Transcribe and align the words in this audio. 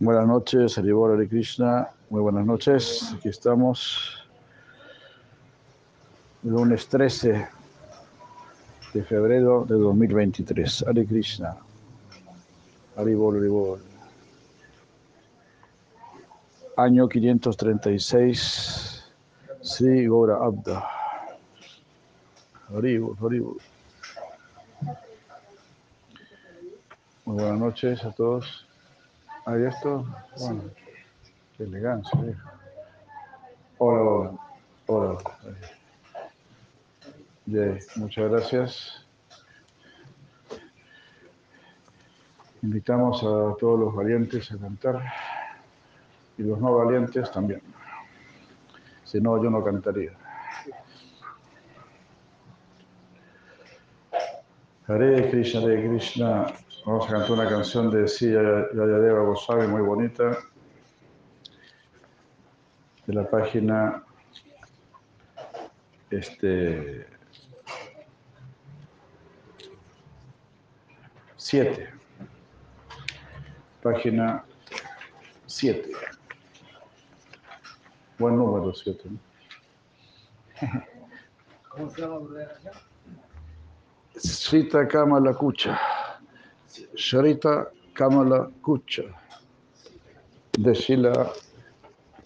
Buenas 0.00 0.28
noches, 0.28 0.78
Haribol 0.78 1.14
Hare 1.14 1.28
Krishna. 1.28 1.88
Muy 2.08 2.20
buenas 2.20 2.46
noches. 2.46 3.12
Aquí 3.16 3.30
estamos. 3.30 4.24
Lunes 6.44 6.86
13 6.86 7.48
de 8.94 9.02
febrero 9.02 9.64
de 9.64 9.74
2023. 9.74 10.84
Hare 10.86 11.04
Krishna. 11.04 11.56
Haribol 12.96 13.38
Haribol. 13.38 13.80
Año 16.76 17.08
536. 17.08 19.04
Sri 19.62 20.06
Gora 20.06 20.36
Abda. 20.36 20.86
Haribol, 22.72 23.16
Haribol. 23.20 23.56
Muy 27.24 27.34
buenas 27.34 27.58
noches 27.58 28.04
a 28.04 28.12
todos. 28.12 28.67
¿Hay 29.48 29.64
esto? 29.64 30.04
Bueno, 30.40 30.64
qué 31.56 31.62
elegancia, 31.62 32.20
viejo. 32.20 32.50
Hola, 33.78 34.38
hola. 34.86 35.18
Hola. 37.46 37.78
Muchas 37.96 38.30
gracias. 38.30 39.06
Invitamos 42.60 43.22
a 43.22 43.56
todos 43.58 43.80
los 43.80 43.94
valientes 43.94 44.52
a 44.52 44.58
cantar 44.58 45.02
y 46.36 46.42
los 46.42 46.60
no 46.60 46.74
valientes 46.74 47.30
también. 47.30 47.62
Si 49.04 49.18
no, 49.18 49.42
yo 49.42 49.48
no 49.48 49.64
cantaría. 49.64 50.12
Hare 54.86 55.30
Krishna, 55.30 55.62
Hare 55.62 55.88
Krishna. 55.88 56.67
Vamos 56.84 57.06
a 57.06 57.12
cantar 57.12 57.32
una 57.32 57.48
canción 57.48 57.90
de 57.90 58.08
Silla 58.08 58.68
Yayadeva 58.72 59.20
Goswami 59.22 59.66
muy 59.66 59.82
bonita, 59.82 60.38
de 63.06 63.14
la 63.14 63.28
página 63.28 64.02
este, 66.10 67.06
7. 71.36 71.90
Página 73.82 74.44
7. 75.46 75.90
Buen 78.18 78.36
número 78.36 78.74
7. 78.74 79.02
¿no? 79.10 79.18
¿Cómo 81.68 81.90
se 81.90 82.00
llama? 82.00 82.20
Srita 84.16 84.88
Kamala 84.88 85.32
Kucha. 85.34 85.97
Sharita 86.96 87.66
Kamala 87.94 88.50
Kucha. 88.62 89.04
De 90.52 90.74
Shila 90.74 91.32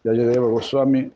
Yayadeva 0.05 0.49
Goswami. 0.51 1.11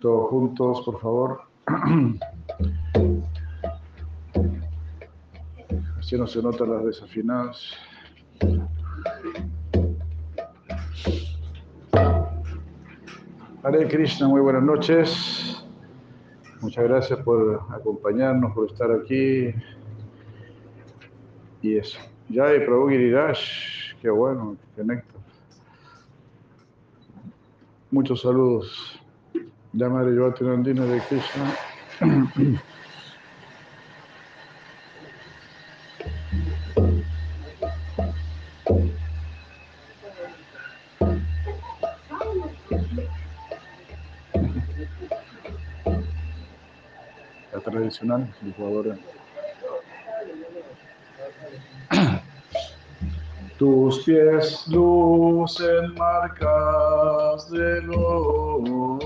Todos 0.00 0.30
juntos, 0.30 0.84
por 0.84 1.00
favor. 1.00 1.42
No 6.18 6.26
se 6.26 6.42
notan 6.42 6.70
las 6.70 6.84
desafinadas. 6.84 7.72
Hare 13.62 13.88
Krishna, 13.88 14.28
muy 14.28 14.42
buenas 14.42 14.62
noches. 14.62 15.64
Muchas 16.60 16.84
gracias 16.84 17.18
por 17.20 17.62
acompañarnos, 17.70 18.52
por 18.52 18.70
estar 18.70 18.92
aquí. 18.92 19.54
Y 21.62 21.76
eso. 21.76 21.98
Jai 22.30 22.64
Prabhu 22.66 22.90
Girirash, 22.90 23.94
qué 24.02 24.10
bueno, 24.10 24.56
néctar. 24.76 25.20
Muchos 27.90 28.20
saludos. 28.20 29.00
Ya 29.72 29.88
Madre 29.88 30.14
Yogatinandina 30.14 30.84
de 30.84 31.00
Krishna. 31.08 32.60
La 47.92 47.98
tradicional 47.98 48.34
licuadora. 48.42 48.96
Tus 53.58 54.04
pies 54.04 54.66
lucen 54.68 55.94
marcas 55.94 57.50
de 57.50 57.82
lotos 57.82 59.02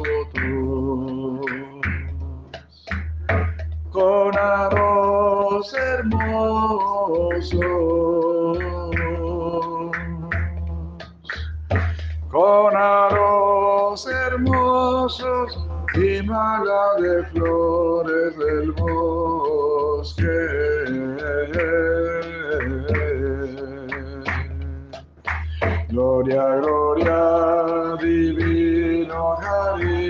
con 3.90 4.38
aros 4.38 5.74
hermosos, 5.74 7.50
con 12.30 12.76
aros 12.76 14.06
hermosos 14.06 15.58
y 15.94 16.22
mala 16.22 16.94
de 17.00 17.24
flores 17.24 17.55
Gloria, 26.36 26.60
gloria, 26.60 27.96
divino 27.96 29.36
Hari. 29.40 30.04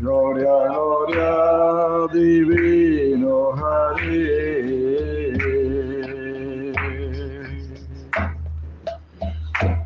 Gloria, 0.00 0.56
gloria, 0.74 2.08
divino 2.12 3.54
Hari. 3.54 4.26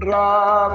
Rapta 0.00 0.67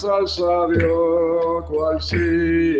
al 0.00 0.26
sabio 0.26 1.64
cual 1.68 2.00
cisne. 2.00 2.71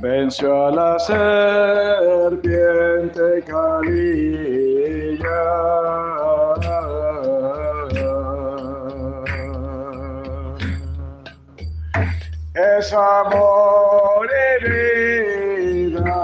Venció 0.00 0.66
a 0.66 0.70
la 0.70 0.98
serpiente 0.98 2.40
Calilla. 3.46 4.80
Es 12.54 12.92
amor 12.94 14.26
y 14.26 14.64
vida. 14.70 16.20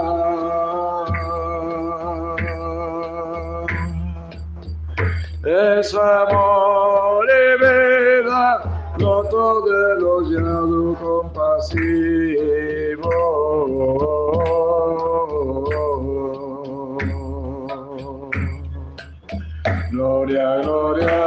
Es 5.45 5.93
amor 5.93 7.27
y 7.29 7.57
vida, 7.61 8.63
loto 8.97 9.61
de 9.61 10.01
los 10.01 10.29
llanos 10.31 10.97
compasivos. 10.97 12.26
gloria. 20.61 21.26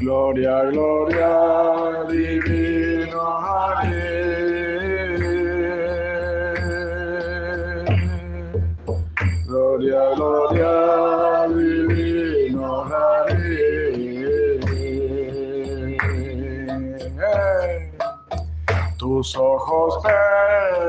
Gloria, 0.00 0.70
gloria. 0.72 1.75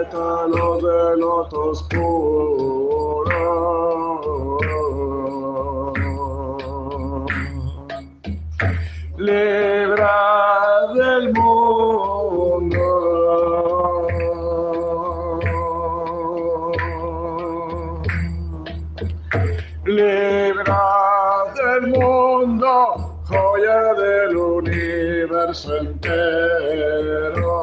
pétalos 0.09 0.83
de 0.83 1.17
puros. 1.83 3.27
Libra 9.17 10.17
del 10.95 11.33
mundo. 11.33 12.83
Libra 19.85 20.83
del 21.55 21.87
mundo, 21.87 22.71
joya 23.29 23.93
del 23.93 24.37
universo 24.37 25.77
entero. 25.77 27.56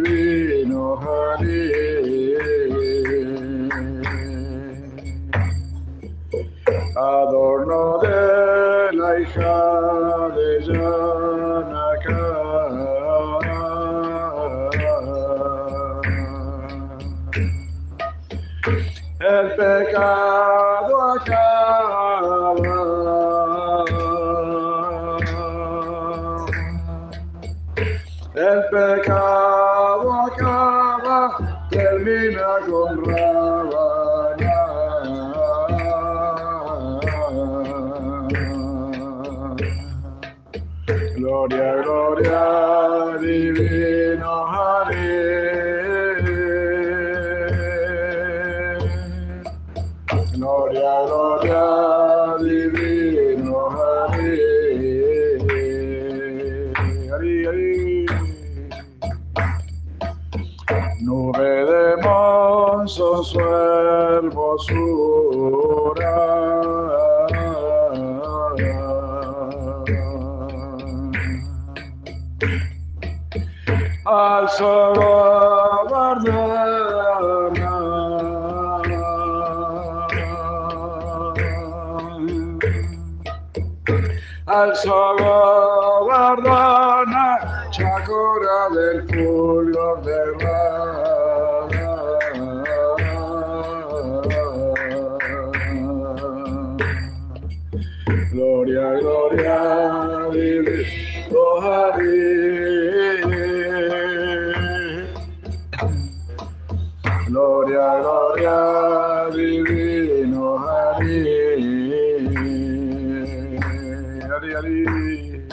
allí. 114.56 115.46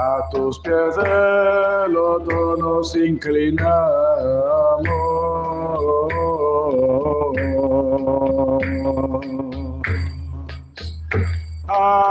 A 0.00 0.28
tus 0.30 0.58
pies 0.60 0.96
el 0.96 1.96
otro 1.96 2.56
nos 2.56 2.94
inclinamos. 2.94 3.68
Ah, 11.68 12.07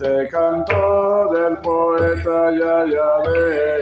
Se 0.00 0.26
canto 0.28 1.28
del 1.30 1.58
poeta 1.58 2.50
Yayabé 2.52 3.79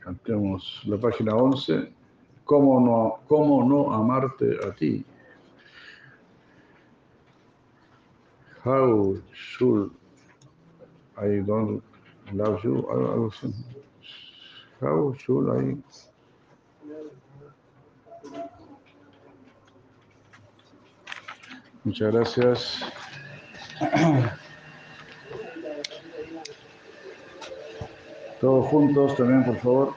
Cantemos 0.00 0.82
la 0.86 0.96
página 0.96 1.36
11. 1.36 1.92
¿Cómo 2.44 2.80
no, 2.80 3.20
cómo 3.28 3.62
no 3.64 3.92
amarte 3.92 4.58
a 4.66 4.72
ti? 4.72 5.04
How 8.64 9.16
should 9.32 9.90
I 11.16 11.42
don't 11.46 11.82
love 12.32 12.62
you? 12.64 12.86
How 14.80 15.14
should 15.18 15.48
I? 15.50 15.76
Muchas 21.84 22.12
gracias. 22.12 22.80
Todos 28.40 28.66
juntos 28.68 29.16
también, 29.16 29.44
por 29.44 29.56
favor. 29.58 29.94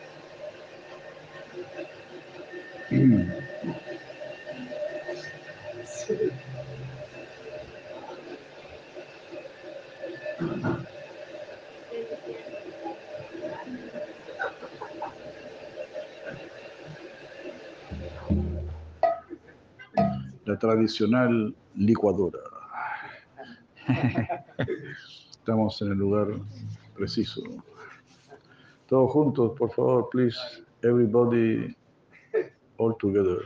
La 20.45 20.59
tradicional 20.59 21.55
licuadora. 21.75 22.39
Estamos 25.31 25.81
en 25.81 25.91
el 25.93 25.97
lugar 25.97 26.27
preciso. 26.93 27.41
Todos 28.93 29.12
juntos, 29.12 29.51
por 29.57 29.71
favor, 29.73 30.07
please. 30.12 30.38
Everybody 30.83 31.75
all 32.77 32.95
together. 33.00 33.39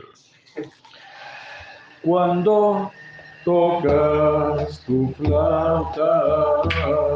Cuando 2.02 2.90
tocas 3.46 4.84
tu 4.84 5.10
flauta, 5.16 6.64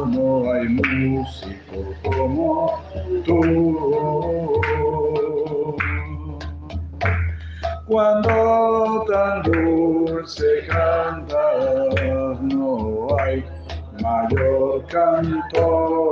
no 0.06 0.50
hay 0.50 0.66
músico 0.66 1.94
como 2.02 2.80
tú. 3.26 4.56
Cuando 7.86 9.04
tan 9.12 9.42
dulce 9.42 10.66
cantas, 10.68 12.40
no 12.40 13.08
hay 13.18 13.44
mayor 14.00 14.86
cantor. 14.86 16.11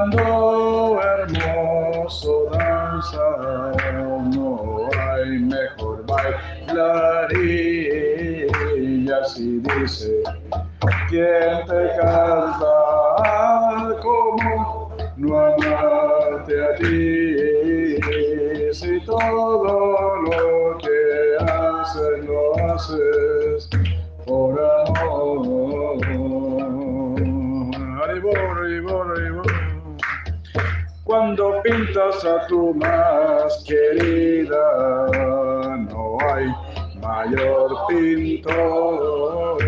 Cuando 0.00 0.98
hermoso 0.98 2.48
danza, 2.52 3.20
no 4.32 4.88
hay 4.98 5.28
mejor 5.40 6.06
bailarín. 6.06 7.36
Y 8.78 9.12
así 9.12 9.60
dice, 9.60 10.22
¿quién 11.10 11.66
te 11.66 11.89
a 32.30 32.46
tu 32.46 32.74
más 32.74 33.64
querida, 33.66 34.66
no 35.90 36.18
hay 36.28 36.46
mayor 37.00 37.76
pintor. 37.88 39.58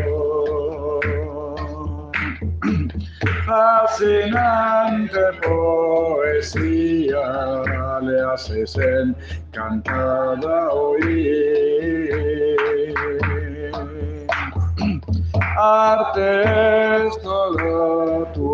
Fascinante 3.47 5.21
poesía 5.43 7.27
le 8.03 8.21
haces 8.33 8.77
encantada 8.79 10.71
oír. 10.73 11.83
Arte 15.59 17.07
es 17.07 17.23
toda 17.23 18.33
tu 18.33 18.52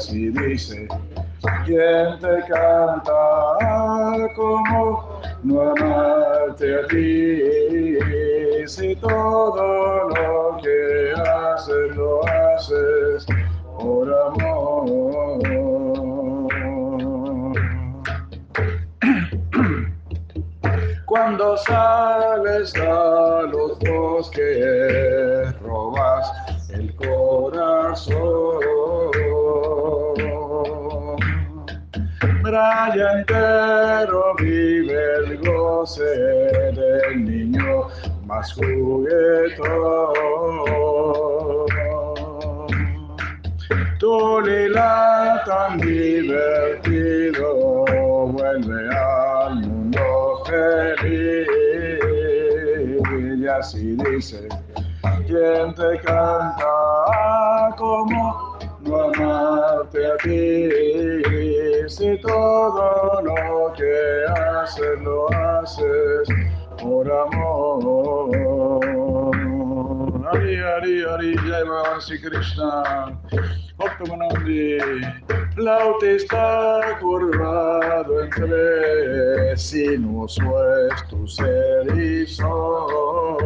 así 0.00 0.30
dice, 0.30 0.88
¿quién 1.66 2.18
te 2.20 2.40
canta 2.48 3.12
como 4.34 5.20
no 5.42 5.72
amarte 5.72 6.74
a 6.74 6.86
ti? 6.86 8.66
Si 8.66 8.96
todo 8.96 10.08
lo 10.08 10.56
que 10.62 11.12
haces 11.20 11.96
lo 11.96 12.22
haces 12.26 13.26
por 13.78 14.08
amor. 14.08 15.38
Cuando 21.04 21.56
sales 21.58 22.74
a 22.76 23.42
los 23.52 23.78
bosques, 23.80 25.60
robas 25.60 26.32
el 26.70 26.94
corazón. 26.94 28.79
Braya 32.50 33.12
entero 33.12 34.34
vive 34.40 35.00
el 35.18 35.38
goce 35.38 36.02
del 36.02 37.24
niño 37.24 37.86
más 38.26 38.52
juguetón. 38.54 39.60
Tu 44.00 44.40
lila 44.40 45.44
tan 45.46 45.78
divertido 45.78 47.46
vuelve 48.32 48.96
al 48.96 49.54
mundo 49.68 50.42
feliz. 50.46 51.46
Y 53.38 53.46
así 53.46 53.96
dice, 54.10 54.48
¿quién 55.28 55.72
te 55.76 56.00
canta 56.00 57.76
como 57.78 58.58
no 58.80 59.02
amarte 59.02 60.04
a 60.04 60.16
ti? 60.16 61.39
Si 61.90 62.16
todo 62.18 63.20
lo 63.20 63.72
que 63.72 64.24
haces 64.62 65.00
lo 65.02 65.28
haces 65.32 66.28
por 66.80 67.10
amor. 67.10 68.30
Hari 70.30 70.56
Hari 70.56 71.02
Hari 71.02 71.34
Jai 71.34 71.64
Bhagavan 71.64 72.00
Sri 72.00 72.20
Krishna. 72.20 73.18
Bhaktamanandi, 73.76 74.78
flautista 75.56 76.96
curvado 77.00 78.22
entre 78.22 79.56
sinuoso 79.56 80.86
es 80.86 81.08
tu 81.08 81.26
ser 81.26 81.88
y 81.98 82.24
son. 82.24 83.40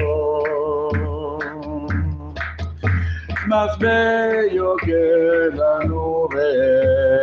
Más 3.47 3.79
bello 3.79 4.77
que 4.85 5.51
la 5.55 5.85
nube 5.85 7.14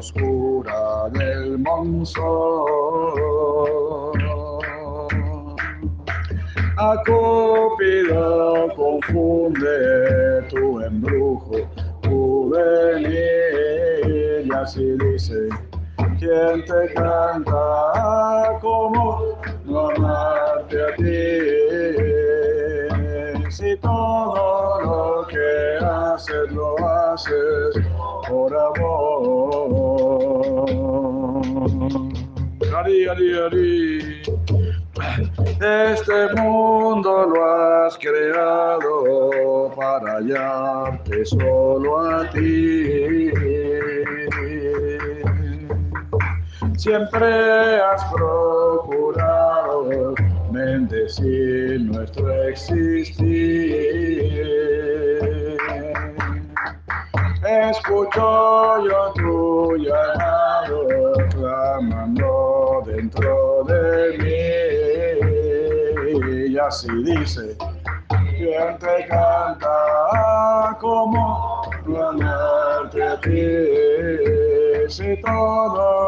oscura 0.00 1.10
del 1.12 1.58
monzón. 1.58 2.20
A 6.78 6.96
confunde 8.74 9.76
tu 10.48 10.80
embrujo 10.80 11.56
juvenil 12.04 13.12
y 14.46 14.50
así 14.54 14.86
dice 15.04 15.38
¿Quién 16.18 16.64
te 16.64 16.80
canta 16.94 18.58
como 18.62 19.38
no 19.66 19.90
amarte 19.90 20.76
a 20.82 20.90
ti? 20.96 21.38
Si 23.50 23.76
todo 23.76 24.80
lo 24.80 25.26
que 25.28 25.78
haces 25.84 26.50
lo 26.52 26.68
haces 26.78 27.72
por 28.30 28.56
amor. 28.56 30.22
Ari, 32.78 33.08
ari, 33.08 33.28
ari. 33.44 34.22
Este 35.60 36.34
mundo 36.36 37.26
lo 37.26 37.44
has 37.44 37.98
creado 37.98 39.70
para 39.76 40.12
hallarte 40.14 41.26
solo 41.26 41.98
a 41.98 42.30
ti. 42.30 43.30
Siempre 46.76 47.80
has 47.82 48.04
procurado 48.14 50.14
bendecir 50.50 51.80
nuestro 51.82 52.32
existir. 52.44 53.99
Escucho 57.70 58.84
yo 58.84 59.12
tu 59.14 59.76
llamado 59.76 61.12
clamando 61.30 62.82
dentro 62.84 63.62
de 63.64 64.18
mí. 64.18 64.44
Y 66.52 66.58
así 66.58 66.88
dice, 67.04 67.56
¿quién 68.08 68.76
te 68.78 69.06
canta 69.06 70.76
como 70.80 71.62
no 71.86 72.08
amarte 72.08 73.02
a 73.04 73.20
ti? 73.20 74.50
si 74.90 75.16
todo 75.22 75.99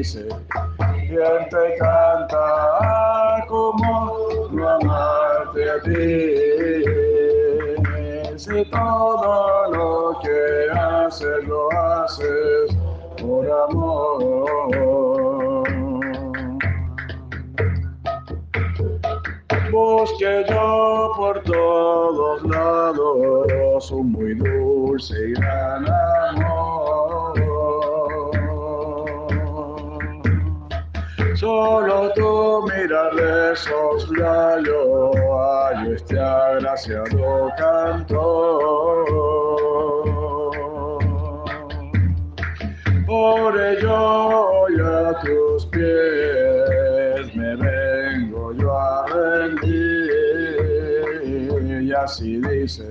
dice, 0.00 0.26
quien 0.78 1.48
te 1.50 1.76
canta 1.78 3.44
como 3.48 4.48
no 4.50 4.68
amarte 4.68 5.70
a 5.70 5.80
ti. 5.82 6.84
Si 8.38 8.64
todo 8.70 9.70
lo 9.70 10.18
que 10.22 10.70
haces 10.72 11.44
lo 11.46 11.70
haces 11.72 12.76
por 13.20 13.44
amor. 13.68 14.40
Busque 19.70 20.44
yo 20.48 21.12
por 21.16 21.42
todos 21.42 21.99
mirarle 34.08 34.70
esos 34.70 35.10
labios, 35.10 35.16
ay, 35.40 35.92
este 35.92 36.18
agraciado 36.18 37.52
canto. 37.56 39.04
Por 43.06 43.60
ello 43.60 44.50
hoy 44.50 44.74
a 44.80 45.20
tus 45.20 45.66
pies 45.66 47.34
me 47.34 47.56
vengo 47.56 48.52
yo 48.54 48.72
a 48.72 49.06
rendir. 49.06 50.10
Y 51.82 51.92
así 51.92 52.40
dice, 52.40 52.88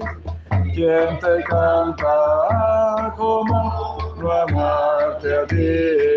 quien 0.74 1.19
te 1.19 1.43
canta 1.45 3.13
como 3.17 4.13
no 4.17 4.32
amarte 4.32 5.38
a 5.38 5.48
ti 5.48 6.09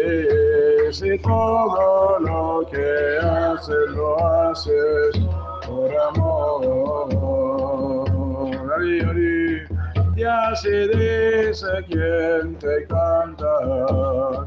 si 0.93 1.19
todo 1.21 2.19
lo 2.21 2.67
que 2.71 3.19
haces 3.19 3.91
lo 3.93 4.17
haces 4.27 5.21
por 5.67 5.91
amor. 5.97 7.09
Y 10.15 10.25
así 10.25 10.89
dice 10.89 11.67
quien 11.89 12.57
te 12.59 12.87
canta, 12.87 13.55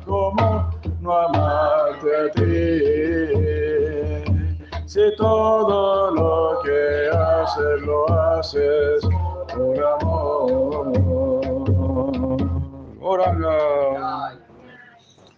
como 0.05 0.69
no 1.01 1.12
amarte 1.12 2.15
a 2.15 2.31
ti. 2.31 2.79
Si 4.86 5.15
todo 5.17 6.12
lo 6.12 6.62
que 6.63 7.10
haces 7.12 7.81
lo 7.81 8.08
haces 8.10 9.03
por 9.51 9.84
amor. 9.84 10.93
Oranga. 13.01 14.44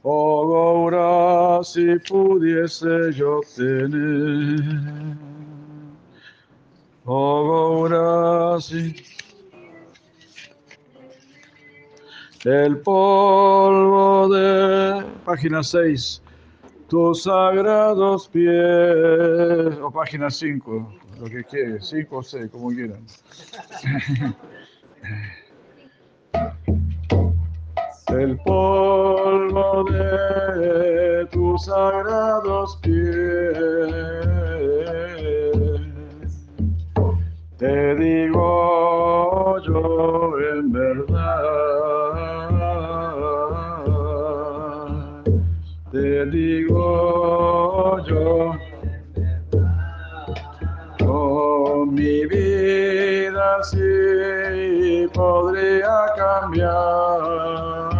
Oh 0.09 0.47
Gaura, 0.47 1.61
si 1.65 1.99
pudiese 1.99 3.11
yo 3.11 3.41
tener. 3.53 5.17
Oh 7.03 7.43
Gaura, 7.49 8.61
si. 8.61 8.95
El 12.45 12.77
polvo 12.77 14.29
de. 14.29 15.03
Página 15.25 15.61
6. 15.61 16.21
Tus 16.87 17.23
sagrados 17.23 18.29
pies. 18.29 19.77
O 19.81 19.91
página 19.91 20.29
5. 20.29 20.93
Lo 21.19 21.25
que 21.25 21.43
quieres. 21.43 21.85
5 21.85 22.15
o 22.15 22.23
6, 22.23 22.49
como 22.49 22.69
quieran. 22.69 23.05
el 28.19 28.37
polvo 28.39 29.83
de 29.91 31.25
tus 31.31 31.65
sagrados 31.65 32.77
pies. 32.81 32.97
Te 37.57 37.95
digo 37.95 39.59
yo 39.63 40.39
en 40.53 40.71
verdad, 40.71 41.43
te 45.91 46.25
digo 46.27 47.99
yo, 48.05 48.53
con 50.99 51.93
mi 51.93 52.25
vida 52.25 53.63
sí 53.63 55.07
podría 55.13 56.05
cambiar. 56.15 57.96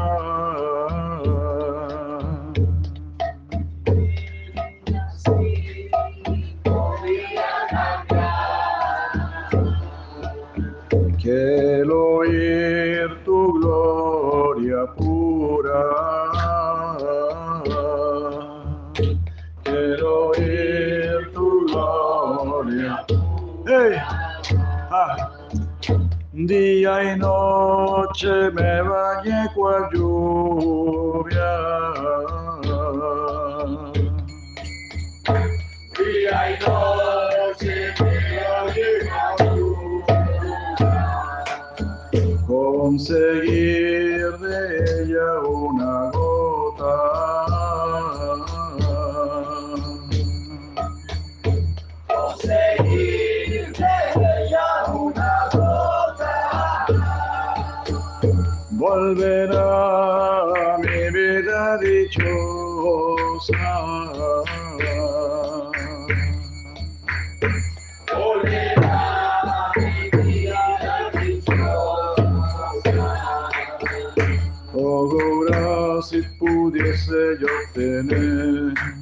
Día 26.34 27.14
y 27.14 27.18
noche 27.18 28.52
me 28.52 28.82
bañé 28.82 29.50
cual 29.56 29.90
lluvia. 29.92 31.54
Día 35.98 36.52
y 36.52 36.54
noche 36.64 37.76
me 38.00 38.16
bañé 38.46 38.90
cual 39.10 39.36
lluvia. 39.58 40.22
Conseguir 42.48 43.87
deseo 76.98 77.48
tener. 77.74 78.97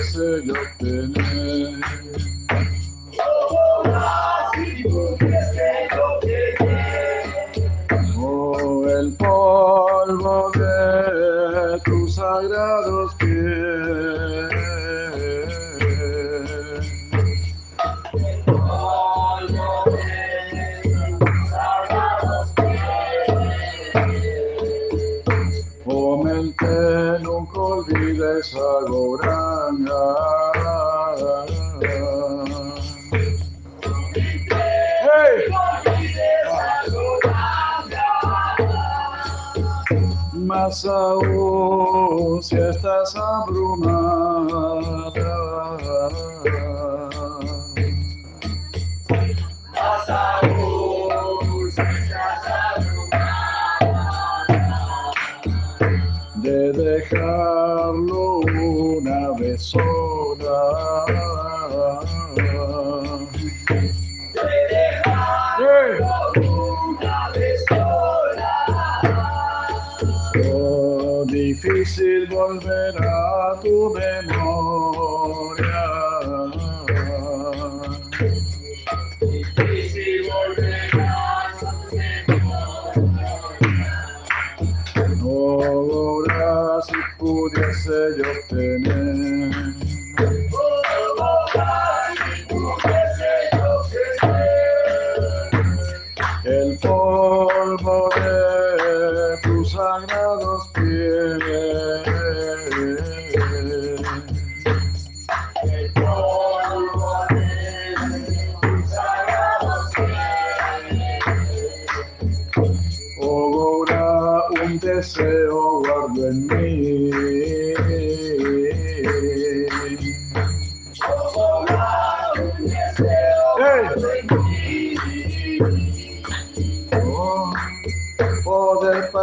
Gölgesi 0.00 0.46
göklerin 0.46 1.19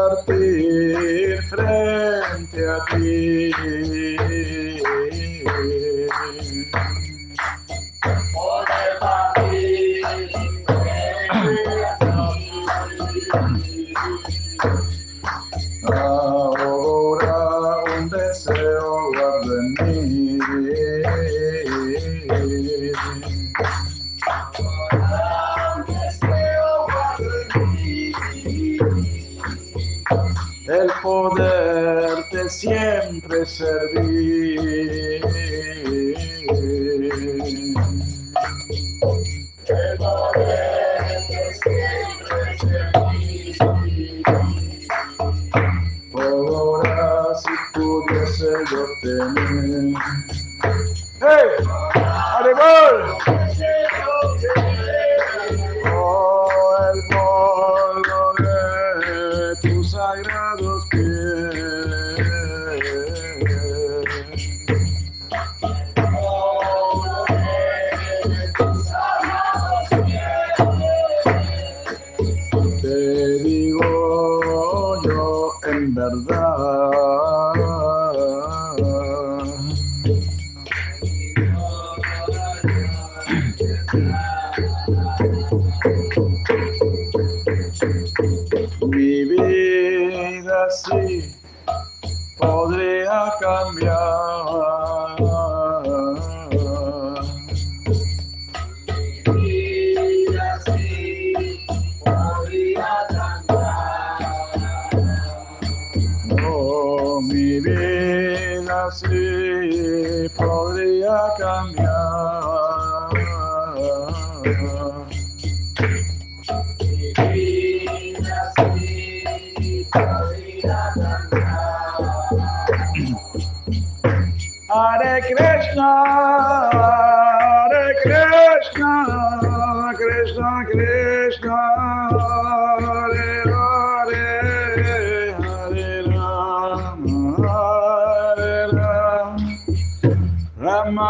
sagrados 0.08 0.26
pies. 2.98 4.17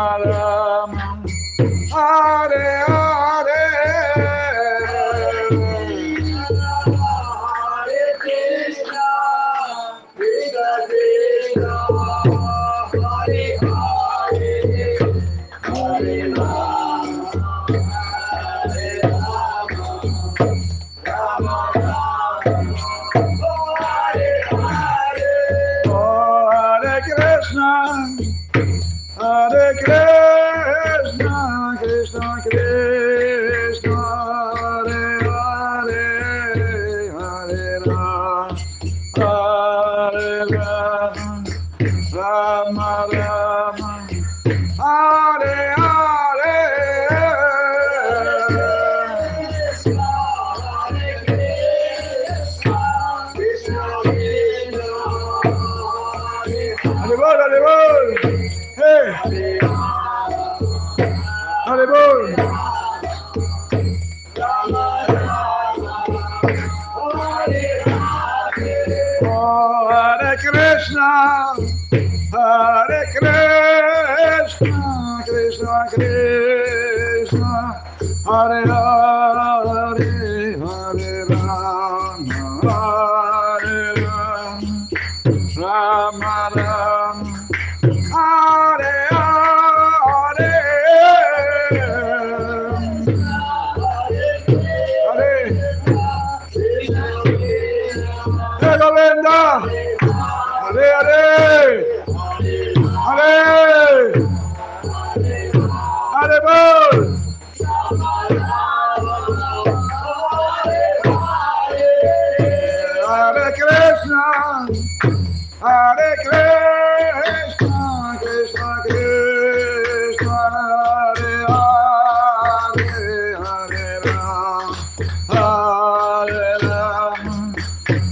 Rama 0.08 0.57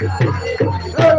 thank 0.08 1.13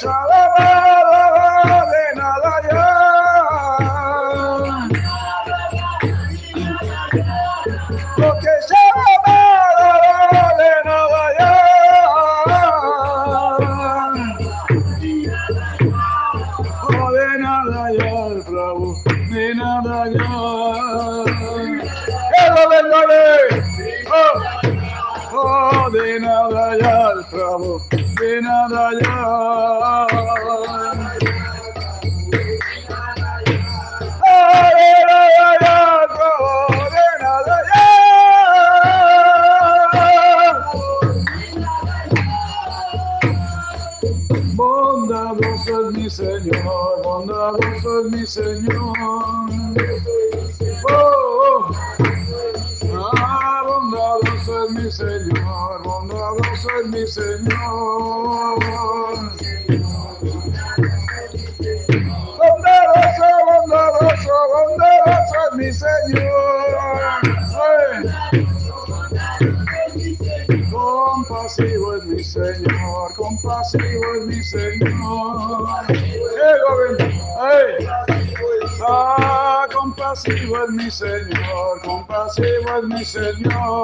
Shalom. 0.00 0.77
Señor. 83.08 83.77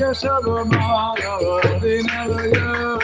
Yashoda 0.00 0.64
Madhava 0.70 1.80
Dinaya 1.82 3.03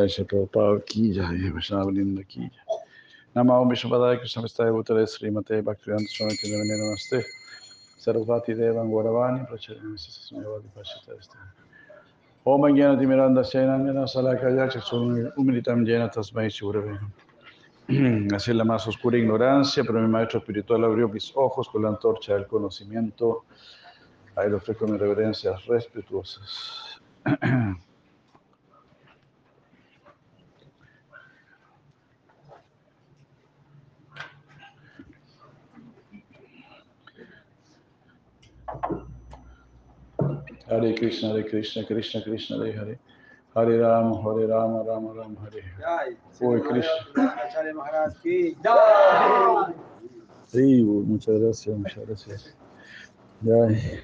Ya 0.00 0.08
se 0.08 0.24
Prabhupada 0.24 0.78
aquí, 0.78 1.12
ya 1.12 1.28
me 1.28 1.60
estaba 1.60 1.82
abriendo 1.82 2.22
aquí. 2.22 2.50
Nama 3.34 3.60
Om 3.60 3.68
Vishnupadaya 3.68 4.18
Krishna 4.18 4.42
Vistaya 4.42 4.72
Bhutale 4.72 5.06
Srimate 5.06 5.62
Bhaktivedanta 5.62 6.08
Swami 6.08 6.36
Tindavane 6.36 6.74
Namaste 6.78 7.22
Sarasvati 7.98 8.54
Devan 8.54 8.88
Gauravani 8.88 9.46
Pracharya 9.46 9.82
Sasmevadi 9.96 10.68
Pashita 10.74 11.12
Este 11.18 11.36
Om 12.46 12.62
Jnana 12.62 12.98
Timiranda 12.98 13.44
Senangana 13.44 14.08
Salakaya 14.08 14.72
Chaksun 14.72 15.34
Humilitam 15.36 15.84
Jena 15.84 16.08
Tasmai 16.08 16.48
Shurave 16.48 16.98
Así 18.34 18.54
la 18.54 18.64
más 18.64 18.86
oscura 18.88 19.18
ignorancia, 19.18 19.84
pero 19.84 20.00
mi 20.00 20.08
maestro 20.08 20.38
espiritual 20.38 20.84
abrió 20.84 21.08
mis 21.08 21.30
ojos 21.34 21.68
con 21.68 21.82
la 21.82 21.88
antorcha 21.88 22.34
del 22.34 22.46
conocimiento. 22.46 23.44
Ahí 24.34 24.48
le 24.48 24.54
ofrezco 24.54 24.86
mis 24.86 24.98
reverencias 24.98 25.66
respetuosas. 25.66 27.00
Hare 40.70 40.94
Krishna, 40.94 41.30
Hare 41.30 41.42
Krishna, 41.42 41.84
Krishna 41.84 42.22
Krishna, 42.22 42.56
Hare 42.58 42.72
Hare. 42.72 42.98
Hare 43.56 43.78
Rama, 43.80 44.22
Hare 44.22 44.46
Rama, 44.46 44.84
Rama 44.84 45.12
Rama, 45.12 45.36
Hare 45.40 45.62
Hare. 45.82 46.16
Hoy 46.40 46.60
Krishna. 46.62 46.90
Sí, 50.46 50.82
muchas 50.82 51.40
gracias, 51.40 51.76
muchas 51.76 52.06
gracias. 52.06 52.56
Jai. 53.44 54.00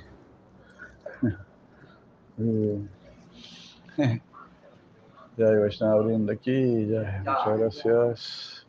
Jai 5.37 5.59
Vaishnava 5.59 6.01
abriendo 6.01 6.33
aquí, 6.33 6.87
ya, 6.89 7.23
muchas 7.25 7.59
gracias. 7.59 8.67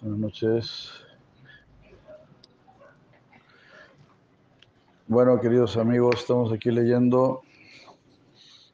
Buenas 0.00 0.18
noches. 0.20 0.99
Bueno, 5.10 5.40
queridos 5.40 5.76
amigos, 5.76 6.20
estamos 6.20 6.52
aquí 6.52 6.70
leyendo, 6.70 7.42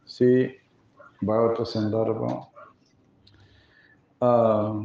sí, 0.05 0.55
Bhagavata 1.23 1.65
Sandarbha, 1.65 2.51
uh, 4.21 4.85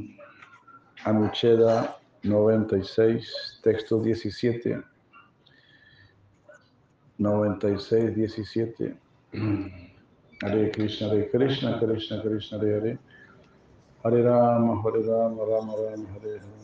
Anucheda 1.04 1.98
96, 2.24 3.60
texto 3.62 4.00
17, 4.02 4.82
96, 7.18 8.16
17. 8.16 8.98
Hare 10.44 10.72
Krishna, 10.72 11.08
Hare 11.10 11.30
Krishna, 11.32 11.80
Krishna 11.82 12.22
Krishna, 12.22 12.60
Hare 12.60 12.76
Hare. 12.76 13.00
Hare 14.06 14.24
Rama, 14.24 14.82
Hare 14.82 15.02
Rama, 15.04 15.44
Rama 15.44 15.74
Rama, 15.76 16.08
Hare 16.14 16.40
Hare. 16.40 16.61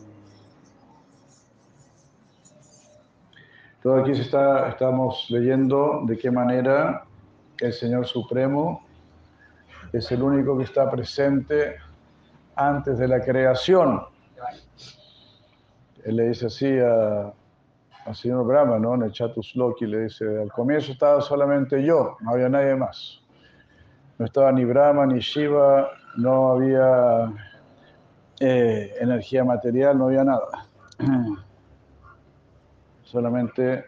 Todo 3.82 4.02
aquí 4.02 4.14
se 4.14 4.22
está, 4.22 4.68
estamos 4.70 5.26
leyendo 5.30 6.02
de 6.04 6.18
qué 6.18 6.30
manera 6.30 7.04
el 7.60 7.72
Señor 7.72 8.06
Supremo 8.06 8.82
es 9.92 10.10
el 10.12 10.22
único 10.22 10.56
que 10.58 10.64
está 10.64 10.90
presente 10.90 11.76
antes 12.56 12.98
de 12.98 13.08
la 13.08 13.20
creación. 13.20 14.02
Él 16.04 16.16
le 16.16 16.28
dice 16.28 16.46
así 16.46 16.78
a, 16.78 17.32
al 18.04 18.14
señor 18.14 18.46
Brahma, 18.46 18.78
¿no? 18.78 18.94
En 18.94 19.02
el 19.02 19.12
Chatusloki 19.12 19.86
le 19.86 20.04
dice, 20.04 20.24
al 20.40 20.50
comienzo 20.50 20.92
estaba 20.92 21.20
solamente 21.20 21.82
yo, 21.82 22.16
no 22.20 22.32
había 22.32 22.48
nadie 22.48 22.74
más. 22.74 23.20
No 24.18 24.26
estaba 24.26 24.50
ni 24.52 24.64
Brahma 24.64 25.06
ni 25.06 25.20
Shiva, 25.20 25.90
no 26.16 26.52
había 26.52 27.32
eh, 28.40 28.94
energía 29.00 29.44
material, 29.44 29.98
no 29.98 30.06
había 30.06 30.24
nada. 30.24 30.66
Solamente 33.10 33.86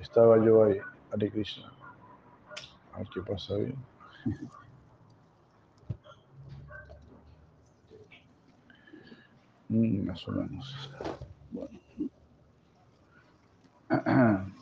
estaba 0.00 0.42
yo 0.42 0.64
ahí, 0.64 0.78
Hare 1.12 1.30
Krishna. 1.30 1.70
A 2.94 2.98
ver 2.98 3.08
qué 3.12 3.20
pasa 3.20 3.56
bien. 3.56 3.76
Mm, 9.68 10.06
más 10.06 10.26
o 10.26 10.32
menos. 10.32 10.90
Bueno. 11.50 11.78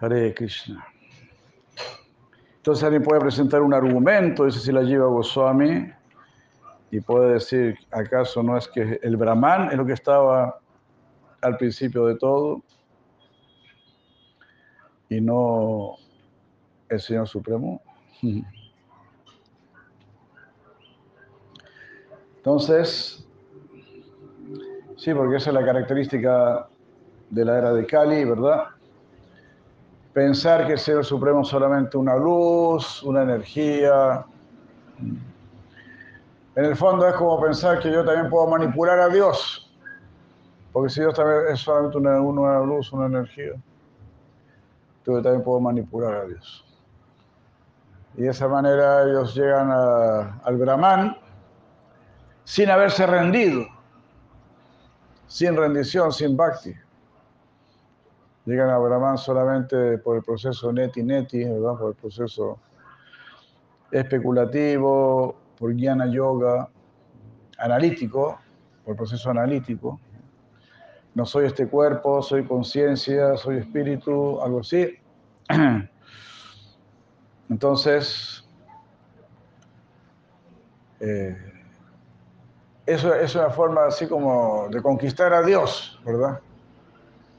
Hare 0.00 0.34
Krishna. 0.34 0.86
Entonces 2.56 2.82
alguien 2.82 3.02
puede 3.02 3.20
presentar 3.20 3.60
un 3.60 3.74
argumento, 3.74 4.46
dice 4.46 4.60
si 4.60 4.72
la 4.72 4.80
lleva 4.80 5.06
Goswami, 5.08 5.92
y 6.90 7.00
puede 7.00 7.34
decir, 7.34 7.76
¿acaso 7.90 8.42
no 8.42 8.56
es 8.56 8.66
que 8.68 8.98
el 9.02 9.18
Brahman 9.18 9.68
es 9.70 9.76
lo 9.76 9.84
que 9.84 9.92
estaba 9.92 10.60
al 11.40 11.56
principio 11.56 12.06
de 12.06 12.16
todo 12.16 12.62
y 15.08 15.20
no 15.20 15.96
el 16.88 17.00
Señor 17.00 17.28
Supremo? 17.28 17.80
Entonces, 22.36 23.26
sí, 24.96 25.12
porque 25.14 25.36
esa 25.36 25.50
es 25.50 25.54
la 25.54 25.64
característica 25.64 26.68
de 27.30 27.44
la 27.44 27.58
era 27.58 27.72
de 27.72 27.86
Kali, 27.86 28.24
¿verdad? 28.24 28.68
Pensar 30.12 30.66
que 30.66 30.72
el 30.72 30.78
Señor 30.78 31.04
Supremo 31.04 31.42
es 31.42 31.48
solamente 31.48 31.96
una 31.96 32.16
luz, 32.16 33.02
una 33.02 33.22
energía. 33.22 34.24
En 36.56 36.64
el 36.64 36.74
fondo 36.76 37.06
es 37.06 37.14
como 37.14 37.40
pensar 37.40 37.80
que 37.80 37.92
yo 37.92 38.04
también 38.04 38.30
puedo 38.30 38.48
manipular 38.48 38.98
a 38.98 39.08
Dios. 39.08 39.67
Porque 40.78 40.90
si 40.94 41.00
Dios 41.00 41.12
también 41.12 41.40
es 41.52 41.58
solamente 41.58 41.98
una, 41.98 42.60
luz, 42.60 42.92
una 42.92 43.06
energía, 43.06 43.50
yo 45.04 45.20
también 45.20 45.42
puedo 45.42 45.58
manipular 45.58 46.14
a 46.14 46.24
Dios. 46.24 46.64
Y 48.16 48.22
de 48.22 48.28
esa 48.28 48.46
manera 48.46 49.02
ellos 49.02 49.34
llegan 49.34 49.72
al 49.72 50.56
Brahman 50.56 51.16
sin 52.44 52.70
haberse 52.70 53.08
rendido, 53.08 53.66
sin 55.26 55.56
rendición, 55.56 56.12
sin 56.12 56.36
bhakti. 56.36 56.72
Llegan 58.44 58.70
a 58.70 58.78
Brahman 58.78 59.18
solamente 59.18 59.98
por 59.98 60.18
el 60.18 60.22
proceso 60.22 60.70
neti-neti, 60.72 61.42
¿verdad? 61.42 61.76
por 61.76 61.88
el 61.88 61.96
proceso 61.96 62.56
especulativo, 63.90 65.34
por 65.58 65.74
jnana 65.74 66.06
yoga, 66.06 66.68
analítico, 67.58 68.38
por 68.84 68.92
el 68.92 68.96
proceso 68.96 69.30
analítico. 69.30 69.98
No 71.18 71.26
soy 71.26 71.46
este 71.46 71.66
cuerpo, 71.66 72.22
soy 72.22 72.44
conciencia, 72.44 73.36
soy 73.36 73.56
espíritu, 73.56 74.40
algo 74.40 74.60
así. 74.60 74.96
Entonces, 77.50 78.48
eh, 81.00 81.36
eso 82.86 83.12
es 83.12 83.34
una 83.34 83.50
forma 83.50 83.86
así 83.86 84.06
como 84.06 84.68
de 84.70 84.80
conquistar 84.80 85.34
a 85.34 85.42
Dios, 85.42 86.00
¿verdad? 86.04 86.38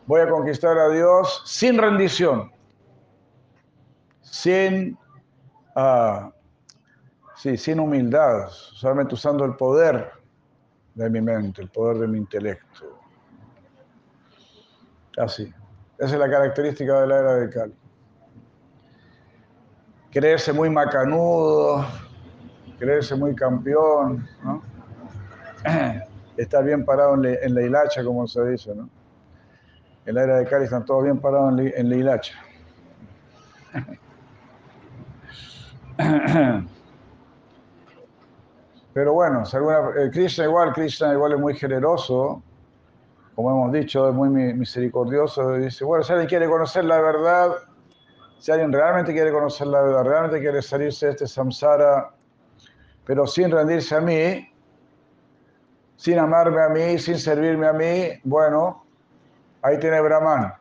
Voy 0.08 0.20
a 0.20 0.30
conquistar 0.30 0.78
a 0.78 0.90
Dios 0.90 1.42
sin 1.46 1.78
rendición, 1.78 2.52
sin 4.24 4.98
uh, 5.78 6.30
Sí, 7.38 7.56
sin 7.56 7.80
humildad, 7.80 8.50
solamente 8.50 9.14
usando 9.14 9.46
el 9.46 9.56
poder 9.56 10.12
de 10.96 11.10
mi 11.10 11.22
mente, 11.22 11.62
el 11.62 11.70
poder 11.70 12.00
de 12.00 12.08
mi 12.10 12.18
intelecto. 12.18 12.99
Así. 15.18 15.54
Esa 15.98 16.14
es 16.14 16.20
la 16.20 16.30
característica 16.30 17.02
de 17.02 17.08
la 17.08 17.20
era 17.20 17.36
de 17.36 17.50
Cali. 17.50 17.74
Creerse 20.12 20.54
muy 20.54 20.70
macanudo, 20.70 21.86
creerse 22.80 23.16
muy 23.16 23.36
campeón, 23.36 24.28
¿no? 24.44 24.64
Estar 26.38 26.64
bien 26.64 26.86
parado 26.86 27.16
en 27.16 27.54
la, 27.54 27.62
hilacha, 27.62 28.04
como 28.04 28.26
se 28.28 28.44
dice, 28.46 28.74
¿no? 28.74 28.90
En 30.06 30.16
la 30.16 30.24
era 30.24 30.38
de 30.38 30.46
Cali 30.46 30.64
están 30.64 30.86
todos 30.86 31.04
bien 31.04 31.20
parados 31.20 31.60
en 31.60 31.90
la 31.90 31.96
hilacha. 31.96 32.34
Pero 38.94 39.14
bueno, 39.14 39.44
eh, 39.44 40.10
Krishna 40.12 40.46
igual, 40.46 40.74
Krishna 40.74 41.14
igual 41.14 41.34
es 41.34 41.40
muy 41.40 41.56
generoso, 41.56 42.42
como 43.40 43.52
hemos 43.52 43.72
dicho, 43.72 44.10
es 44.10 44.14
muy 44.14 44.28
misericordioso. 44.28 45.54
Dice, 45.54 45.86
bueno, 45.86 46.04
si 46.04 46.12
alguien 46.12 46.28
quiere 46.28 46.50
conocer 46.50 46.84
la 46.84 47.00
verdad, 47.00 47.54
si 48.38 48.52
alguien 48.52 48.74
realmente 48.74 49.14
quiere 49.14 49.32
conocer 49.32 49.68
la 49.68 49.82
verdad, 49.82 50.04
realmente 50.04 50.42
quiere 50.42 50.62
salirse 50.62 51.06
de 51.06 51.12
este 51.14 51.26
samsara, 51.26 52.12
pero 53.06 53.26
sin 53.26 53.50
rendirse 53.50 53.96
a 53.96 54.02
mí, 54.02 54.46
sin 55.96 56.20
amarme 56.20 56.62
a 56.62 56.68
mí, 56.68 57.00
sin 57.00 57.18
servirme 57.18 57.66
a 57.66 57.72
mí, 57.72 58.10
bueno, 58.26 58.84
ahí 59.62 59.80
tiene 59.80 60.02
Brahman. 60.02 60.56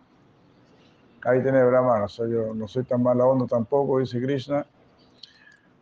Ahí 1.25 1.43
tiene 1.43 1.65
Brahman. 1.65 2.03
O 2.03 2.09
sea, 2.09 2.29
yo 2.29 2.55
no 2.55 2.69
soy 2.69 2.85
tan 2.85 3.03
mala 3.03 3.25
onda 3.25 3.49
tampoco, 3.49 3.99
dice 3.99 4.21
Krishna. 4.23 4.65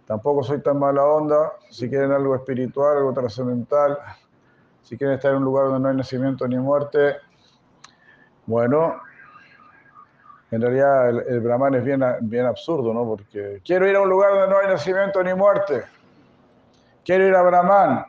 Tampoco 0.06 0.42
soy 0.42 0.62
tan 0.62 0.78
mala 0.78 1.04
onda. 1.04 1.52
Si 1.68 1.90
quieren 1.90 2.12
algo 2.12 2.34
espiritual, 2.34 2.96
algo 2.96 3.12
trascendental, 3.12 3.98
si 4.86 4.96
quieren 4.96 5.16
estar 5.16 5.32
en 5.32 5.38
un 5.38 5.44
lugar 5.44 5.64
donde 5.64 5.80
no 5.80 5.88
hay 5.88 5.96
nacimiento 5.96 6.46
ni 6.46 6.56
muerte, 6.58 7.16
bueno, 8.46 9.00
en 10.52 10.62
realidad 10.62 11.08
el, 11.28 11.40
Brahman 11.40 11.74
es 11.74 11.84
bien, 11.84 12.04
bien 12.20 12.46
absurdo, 12.46 12.94
¿no? 12.94 13.04
Porque 13.04 13.60
quiero 13.64 13.88
ir 13.88 13.96
a 13.96 14.02
un 14.02 14.08
lugar 14.08 14.30
donde 14.30 14.48
no 14.48 14.58
hay 14.60 14.68
nacimiento 14.68 15.20
ni 15.24 15.34
muerte. 15.34 15.82
Quiero 17.04 17.26
ir 17.26 17.34
a 17.34 17.42
Brahman. 17.42 18.06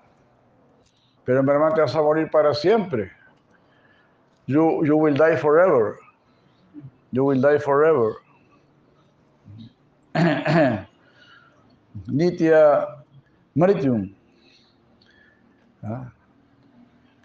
Pero 1.26 1.40
en 1.40 1.48
Brahman 1.48 1.74
te 1.74 1.82
vas 1.82 1.96
a 1.96 2.02
morir 2.02 2.30
para 2.30 2.54
siempre. 2.54 3.12
You, 4.46 4.86
you 4.86 4.96
will 4.98 5.16
die 5.16 5.36
forever. 5.36 5.98
You 7.12 7.26
will 7.26 7.42
die 7.42 7.58
forever. 7.58 8.18
Nitya 12.08 12.88
Marityum. 13.56 14.14
¿Ah? 15.84 16.12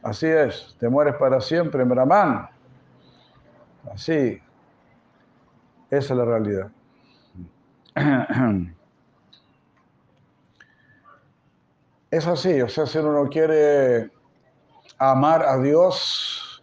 Así 0.02 0.26
es, 0.26 0.76
te 0.80 0.88
mueres 0.88 1.14
para 1.16 1.40
siempre 1.40 1.82
en 1.82 1.88
Brahman. 1.88 2.48
Así, 3.92 4.40
esa 5.90 6.14
es 6.14 6.18
la 6.18 6.24
realidad. 6.24 6.70
Es 12.10 12.26
así, 12.26 12.60
o 12.60 12.68
sea, 12.68 12.84
si 12.84 12.98
uno 12.98 13.24
no 13.24 13.30
quiere 13.30 14.10
amar 14.98 15.42
a 15.46 15.56
Dios 15.56 16.62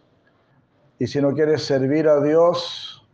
y 0.96 1.08
si 1.08 1.20
no 1.20 1.34
quiere 1.34 1.58
servir 1.58 2.06
a 2.06 2.22
Dios, 2.22 3.04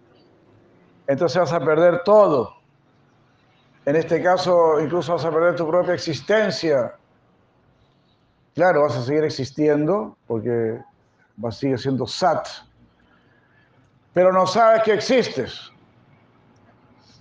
entonces 1.06 1.40
vas 1.40 1.54
a 1.54 1.60
perder 1.60 2.02
todo. 2.04 2.52
En 3.86 3.96
este 3.96 4.22
caso, 4.22 4.78
incluso 4.80 5.14
vas 5.14 5.24
a 5.24 5.30
perder 5.30 5.56
tu 5.56 5.66
propia 5.66 5.94
existencia. 5.94 6.96
Claro, 8.56 8.82
vas 8.82 8.96
a 8.96 9.02
seguir 9.02 9.22
existiendo 9.22 10.16
porque 10.26 10.80
vas 11.36 11.56
a 11.56 11.60
seguir 11.60 11.78
siendo 11.78 12.06
sat, 12.06 12.48
pero 14.12 14.32
no 14.32 14.44
sabes 14.48 14.82
que 14.82 14.94
existes. 14.94 15.70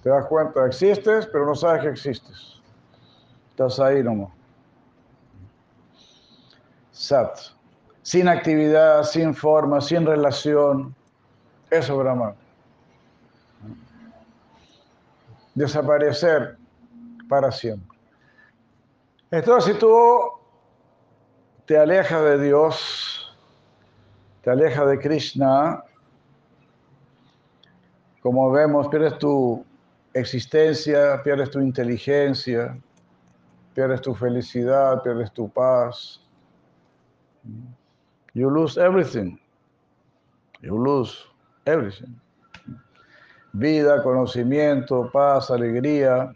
Te 0.01 0.09
das 0.09 0.25
cuenta, 0.25 0.65
existes, 0.65 1.27
pero 1.27 1.45
no 1.45 1.53
sabes 1.53 1.83
que 1.83 1.89
existes. 1.89 2.61
Estás 3.51 3.79
ahí 3.79 4.01
nomás. 4.01 4.29
Sat. 6.91 7.37
Sin 8.01 8.27
actividad, 8.27 9.03
sin 9.03 9.35
forma, 9.35 9.79
sin 9.81 10.05
relación. 10.05 10.95
Eso 11.69 11.93
es 11.93 11.99
Brahman 11.99 12.35
desaparecer 15.55 16.57
para 17.27 17.51
siempre. 17.51 17.97
Entonces, 19.31 19.73
si 19.73 19.79
tú 19.79 19.89
te 21.65 21.77
alejas 21.77 22.23
de 22.23 22.43
Dios, 22.43 23.35
te 24.43 24.51
alejas 24.51 24.87
de 24.87 24.99
Krishna, 24.99 25.83
como 28.21 28.51
vemos, 28.51 28.87
pierdes 28.87 29.17
tu 29.19 29.65
existencia, 30.13 31.21
pierdes 31.23 31.51
tu 31.51 31.59
inteligencia, 31.59 32.77
pierdes 33.73 34.01
tu 34.01 34.15
felicidad, 34.15 35.03
pierdes 35.03 35.31
tu 35.31 35.49
paz. 35.49 36.21
You 38.33 38.49
lose 38.49 38.77
everything. 38.77 39.37
You 40.61 40.77
lose 40.77 41.15
everything 41.65 42.19
vida, 43.57 44.03
conocimiento, 44.03 45.09
paz, 45.11 45.49
alegría. 45.49 46.33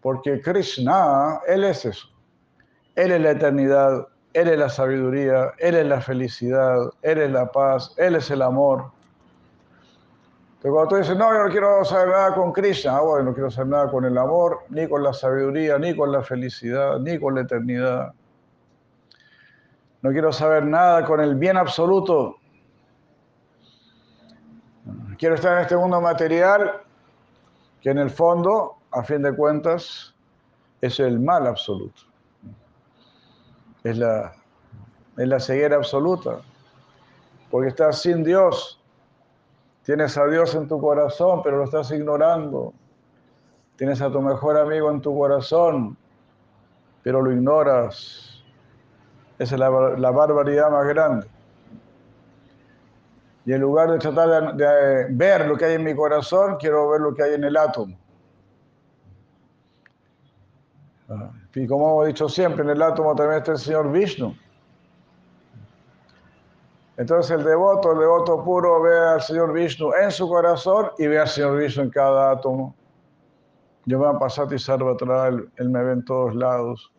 Porque 0.00 0.40
Krishna, 0.40 1.40
Él 1.46 1.64
es 1.64 1.84
eso. 1.84 2.08
Él 2.96 3.12
es 3.12 3.20
la 3.20 3.30
eternidad, 3.32 4.08
Él 4.32 4.48
es 4.48 4.58
la 4.58 4.68
sabiduría, 4.68 5.52
Él 5.58 5.74
es 5.74 5.86
la 5.86 6.00
felicidad, 6.00 6.90
Él 7.02 7.18
es 7.18 7.30
la 7.30 7.50
paz, 7.50 7.94
Él 7.96 8.14
es 8.14 8.30
el 8.30 8.42
amor. 8.42 8.90
Pero 10.62 10.74
cuando 10.74 10.90
tú 10.90 10.96
dices, 10.96 11.16
no, 11.16 11.30
yo 11.32 11.44
no 11.44 11.50
quiero 11.50 11.84
saber 11.84 12.08
nada 12.08 12.34
con 12.34 12.52
Krishna, 12.52 12.96
ah, 12.96 13.00
bueno, 13.00 13.24
no 13.24 13.34
quiero 13.34 13.50
saber 13.50 13.68
nada 13.68 13.90
con 13.90 14.04
el 14.04 14.16
amor, 14.16 14.60
ni 14.70 14.88
con 14.88 15.02
la 15.02 15.12
sabiduría, 15.12 15.78
ni 15.78 15.94
con 15.94 16.10
la 16.10 16.22
felicidad, 16.22 16.98
ni 17.00 17.18
con 17.18 17.34
la 17.34 17.42
eternidad. 17.42 18.14
No 20.00 20.10
quiero 20.10 20.32
saber 20.32 20.64
nada 20.64 21.04
con 21.04 21.20
el 21.20 21.34
bien 21.34 21.56
absoluto. 21.56 22.36
Quiero 25.18 25.34
estar 25.34 25.56
en 25.56 25.62
este 25.62 25.76
mundo 25.76 26.00
material 26.00 26.80
que 27.80 27.90
en 27.90 27.98
el 27.98 28.10
fondo, 28.10 28.76
a 28.90 29.02
fin 29.02 29.22
de 29.22 29.34
cuentas, 29.34 30.14
es 30.80 31.00
el 31.00 31.20
mal 31.20 31.46
absoluto. 31.46 32.13
Es 33.84 33.98
la, 33.98 34.32
es 35.16 35.28
la 35.28 35.38
ceguera 35.38 35.76
absoluta. 35.76 36.38
Porque 37.50 37.68
estás 37.68 38.02
sin 38.02 38.24
Dios. 38.24 38.80
Tienes 39.84 40.16
a 40.18 40.26
Dios 40.26 40.54
en 40.54 40.66
tu 40.66 40.80
corazón, 40.80 41.42
pero 41.44 41.58
lo 41.58 41.64
estás 41.64 41.90
ignorando. 41.92 42.72
Tienes 43.76 44.00
a 44.00 44.10
tu 44.10 44.20
mejor 44.20 44.56
amigo 44.56 44.90
en 44.90 45.00
tu 45.00 45.16
corazón, 45.16 45.96
pero 47.02 47.20
lo 47.20 47.30
ignoras. 47.30 48.42
Esa 49.38 49.54
es 49.54 49.60
la, 49.60 49.70
la 49.70 50.10
barbaridad 50.10 50.70
más 50.70 50.86
grande. 50.88 51.26
Y 53.46 53.52
en 53.52 53.60
lugar 53.60 53.90
de 53.90 53.98
tratar 53.98 54.56
de, 54.56 55.06
ver 55.10 55.46
lo 55.46 55.56
que 55.56 55.66
hay 55.66 55.74
en 55.74 55.84
mi 55.84 55.94
corazón, 55.94 56.56
quiero 56.58 56.88
ver 56.88 57.00
lo 57.00 57.14
que 57.14 57.22
hay 57.22 57.34
en 57.34 57.44
el 57.44 57.56
átomo. 57.56 57.94
Ah, 61.10 61.30
Y 61.54 61.66
como 61.66 61.90
hemos 61.90 62.06
dicho 62.08 62.28
siempre, 62.28 62.64
en 62.64 62.70
el 62.70 62.82
átomo 62.82 63.14
también 63.14 63.38
está 63.38 63.52
el 63.52 63.58
Señor 63.58 63.92
Vishnu. 63.92 64.34
Entonces 66.96 67.30
el 67.32 67.44
devoto, 67.44 67.92
el 67.92 67.98
devoto 67.98 68.42
puro 68.44 68.80
ve 68.82 68.96
al 68.96 69.22
Señor 69.22 69.52
Vishnu 69.52 69.92
en 70.00 70.10
su 70.10 70.28
corazón 70.28 70.90
y 70.98 71.06
ve 71.06 71.18
al 71.18 71.28
Señor 71.28 71.56
Vishnu 71.56 71.84
en 71.84 71.90
cada 71.90 72.32
átomo. 72.32 72.74
Yo 73.86 73.98
me 73.98 74.06
voy 74.06 74.16
a 74.16 74.18
pasar 74.18 74.46
y 74.50 74.54
él, 74.54 75.50
él 75.56 75.68
me 75.70 75.82
ve 75.82 75.92
en 75.92 76.04
todos 76.04 76.34
lados. 76.34 76.90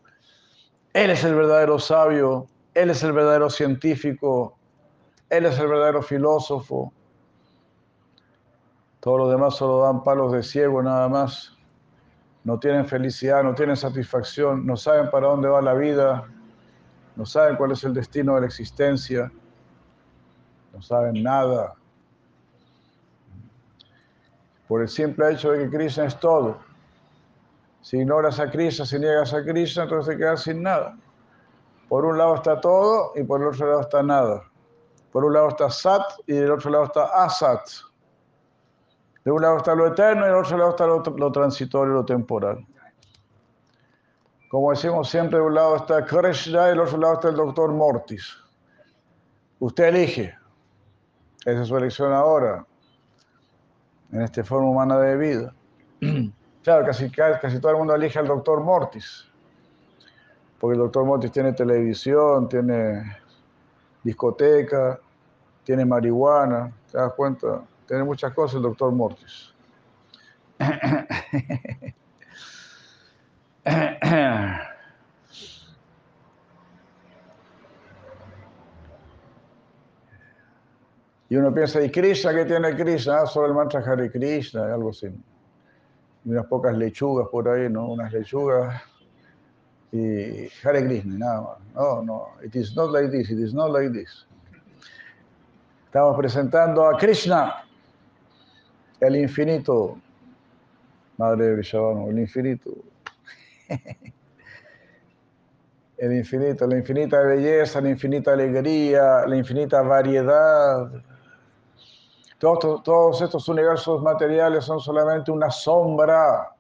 Él 0.94 1.10
es 1.10 1.24
el 1.24 1.36
verdadero 1.36 1.80
sabio, 1.80 2.48
Él 2.74 2.90
es 2.90 3.04
el 3.04 3.12
verdadero 3.12 3.50
científico, 3.50 4.58
Él 5.30 5.46
es 5.46 5.58
el 5.60 5.68
verdadero 5.68 6.02
filósofo. 6.02 6.94
Todos 9.00 9.20
los 9.20 9.30
demás 9.30 9.56
solo 9.56 9.82
dan 9.82 10.04
palos 10.04 10.32
de 10.32 10.44
ciego 10.44 10.82
nada 10.82 11.10
más. 11.10 11.55
No 12.46 12.58
tienen 12.58 12.88
felicidad, 12.88 13.44
no 13.44 13.54
tienen 13.54 13.76
satisfacción, 13.76 14.66
no 14.66 14.78
saben 14.78 15.10
para 15.10 15.28
dónde 15.28 15.50
va 15.50 15.62
la 15.62 15.74
vida, 15.74 16.26
no 17.18 17.26
saben 17.26 17.58
cuál 17.58 17.72
es 17.72 17.84
el 17.84 17.94
destino 17.94 18.36
de 18.36 18.42
la 18.42 18.48
existencia, 18.48 19.32
no 20.72 20.82
saben 20.82 21.22
nada. 21.24 21.74
Por 24.68 24.82
el 24.82 24.88
simple 24.88 25.32
hecho 25.32 25.52
de 25.52 25.64
que 25.64 25.76
Krishna 25.76 26.06
es 26.06 26.20
todo. 26.20 26.60
Si 27.82 27.98
ignoras 27.98 28.40
a 28.40 28.50
Krishna, 28.50 28.86
si 28.86 29.00
niegas 29.00 29.34
a 29.34 29.44
Krishna, 29.44 29.84
entonces 29.84 30.16
te 30.16 30.18
quedas 30.18 30.44
sin 30.44 30.64
nada. 30.64 30.96
Por 31.90 32.06
un 32.06 32.18
lado 32.18 32.36
está 32.36 32.62
todo 32.62 33.12
y 33.16 33.24
por 33.24 33.42
el 33.42 33.48
otro 33.48 33.68
lado 33.68 33.82
está 33.82 34.02
nada. 34.02 34.44
Por 35.12 35.24
un 35.24 35.34
lado 35.34 35.50
está 35.50 35.70
Sat 35.70 36.04
y 36.28 36.34
del 36.34 36.52
otro 36.52 36.72
lado 36.72 36.86
está 36.86 37.06
Asat. 37.24 37.70
De 39.26 39.32
un 39.32 39.42
lado 39.42 39.58
está 39.58 39.74
lo 39.74 39.88
eterno 39.88 40.24
y 40.24 40.30
del 40.30 40.38
otro 40.38 40.56
lado 40.56 40.70
está 40.70 40.86
lo, 40.86 41.32
transitorio, 41.32 41.96
lo 41.96 42.06
temporal. 42.06 42.64
Como 44.50 44.70
decimos 44.70 45.10
siempre, 45.10 45.40
de 45.40 45.46
un 45.46 45.56
lado 45.56 45.78
está 45.78 46.06
Krishna 46.06 46.68
y 46.68 46.70
del 46.70 46.80
otro 46.82 47.00
lado 47.00 47.16
está 47.16 47.30
el 47.30 47.36
doctor 47.36 47.74
Mortis. 47.74 48.38
Usted 49.60 49.86
elige. 49.86 50.36
Esa 51.44 51.62
es 51.64 51.68
su 51.68 51.76
elección 51.76 52.14
ahora, 52.14 52.66
en 54.12 54.22
esta 54.22 54.44
forma 54.44 54.70
humana 54.70 54.98
de 55.00 55.18
vida. 55.18 55.54
Claro, 56.66 56.84
casi, 56.84 57.12
casi 57.12 57.60
todo 57.60 57.74
el 57.74 57.78
mundo 57.78 57.94
elige 57.94 58.18
al 58.18 58.26
doctor 58.26 58.60
Mortis, 58.60 59.32
porque 60.60 60.74
el 60.74 60.80
doctor 60.80 61.06
Mortis 61.06 61.32
tiene 61.32 61.54
televisión, 61.54 62.50
tiene 62.50 63.18
discoteca, 64.02 65.00
tiene 65.64 65.86
marihuana, 65.86 66.74
¿te 66.92 66.98
das 66.98 67.14
cuenta? 67.14 67.62
Tiene 67.88 68.04
muchas 68.04 68.34
cosas 68.34 68.58
el 68.58 68.64
doctor 68.64 68.92
Mortis. 68.92 69.54
Y 81.28 81.36
uno 81.38 81.52
piensa, 81.54 81.82
¿y 81.82 81.90
Krishna 81.90 82.36
qué 82.36 82.46
tiene 82.46 82.76
Krishna? 82.76 83.22
Ah, 83.22 83.26
solo 83.26 83.48
el 83.48 83.54
mantra 83.56 83.80
Hare 83.80 84.12
Krishna, 84.12 84.72
algo 84.72 84.92
así 84.92 85.12
unas 86.26 86.46
pocas 86.48 86.76
lechugas 86.76 87.28
por 87.30 87.48
ahí, 87.48 87.70
¿no? 87.70 87.88
Unas 87.92 88.12
lechugas 88.12 88.82
y 89.92 90.50
Hare 90.64 90.86
Krishna, 90.86 91.18
nada 91.18 91.42
más. 91.42 91.58
No, 91.76 92.02
no, 92.02 92.28
it 92.44 92.56
is 92.56 92.76
not 92.76 92.92
like 92.92 93.10
this, 93.12 93.30
it 93.30 93.40
is 93.40 93.54
not 93.54 93.72
like 93.72 93.92
this. 93.92 94.28
Estamos 95.86 96.18
presentando 96.18 96.86
a 96.88 96.98
Krishna, 96.98 97.64
el 99.00 99.16
infinito, 99.16 99.98
Madre 101.18 101.46
de 101.46 101.54
Vrishabhanu, 101.54 102.10
el 102.10 102.20
infinito. 102.20 102.72
El 105.98 106.12
infinito, 106.12 106.68
la 106.68 106.78
infinita 106.78 107.22
belleza, 107.22 107.80
la 107.80 107.90
infinita 107.90 108.34
alegría, 108.34 109.26
la 109.26 109.38
infinita 109.38 109.82
variedad 109.82 110.92
todos, 112.38 113.22
estos 113.22 113.48
universos 113.48 114.02
materiales 114.02 114.66
son 114.66 114.80
solamente 114.80 115.32
una 115.32 115.50
sombra. 115.50 116.52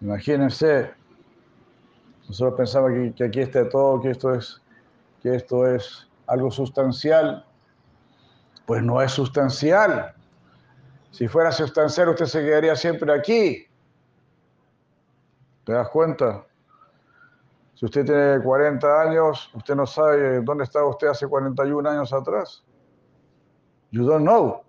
Imagínense, 0.00 0.90
nosotros 2.28 2.56
pensamos 2.56 2.90
que, 3.16 3.24
aquí 3.24 3.40
está 3.40 3.68
todo, 3.68 4.00
que 4.00 4.10
esto, 4.10 4.34
es, 4.34 4.60
que 5.22 5.34
esto 5.34 5.66
es 5.66 6.08
algo 6.26 6.50
sustancial. 6.50 7.44
Pues 8.66 8.82
no 8.82 9.00
es 9.00 9.12
sustancial. 9.12 10.14
Si 11.16 11.26
fuera 11.28 11.50
sustancial, 11.50 12.10
usted 12.10 12.26
se 12.26 12.44
quedaría 12.44 12.76
siempre 12.76 13.10
aquí. 13.10 13.66
¿Te 15.64 15.72
das 15.72 15.88
cuenta? 15.88 16.44
Si 17.74 17.86
usted 17.86 18.04
tiene 18.04 18.42
40 18.42 19.00
años, 19.00 19.50
usted 19.54 19.74
no 19.76 19.86
sabe 19.86 20.42
dónde 20.42 20.64
estaba 20.64 20.86
usted 20.90 21.06
hace 21.06 21.26
41 21.26 21.88
años 21.88 22.12
atrás. 22.12 22.62
You 23.92 24.04
don't 24.04 24.24
know. 24.26 24.62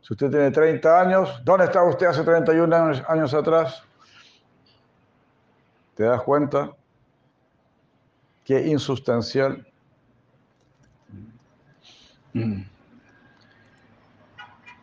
Si 0.00 0.14
usted 0.14 0.30
tiene 0.30 0.50
30 0.50 0.98
años, 0.98 1.42
¿dónde 1.44 1.66
estaba 1.66 1.90
usted 1.90 2.06
hace 2.06 2.24
31 2.24 2.74
años, 2.74 3.02
años 3.06 3.34
atrás? 3.34 3.82
¿Te 5.94 6.04
das 6.04 6.22
cuenta? 6.22 6.74
Qué 8.46 8.66
insustancial. 8.66 9.66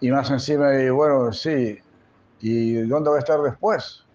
Y 0.06 0.12
más 0.12 0.30
encima, 0.30 0.72
y 0.76 0.92
bueno, 0.92 1.34
sí, 1.34 1.80
¿y 2.40 2.76
dónde 2.84 3.10
va 3.10 3.16
a 3.16 3.20
estar 3.20 3.42
después? 3.42 4.06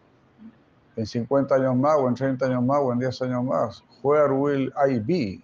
En 0.95 1.05
50 1.05 1.53
años 1.57 1.75
más, 1.75 1.97
o 1.99 2.07
en 2.07 2.15
30 2.15 2.47
años 2.47 2.63
más, 2.63 2.79
o 2.81 2.93
en 2.93 3.01
10 3.01 3.23
años 3.23 3.43
más. 3.43 3.83
Where 4.01 4.33
will 4.33 4.73
I 4.89 5.01
be? 5.01 5.43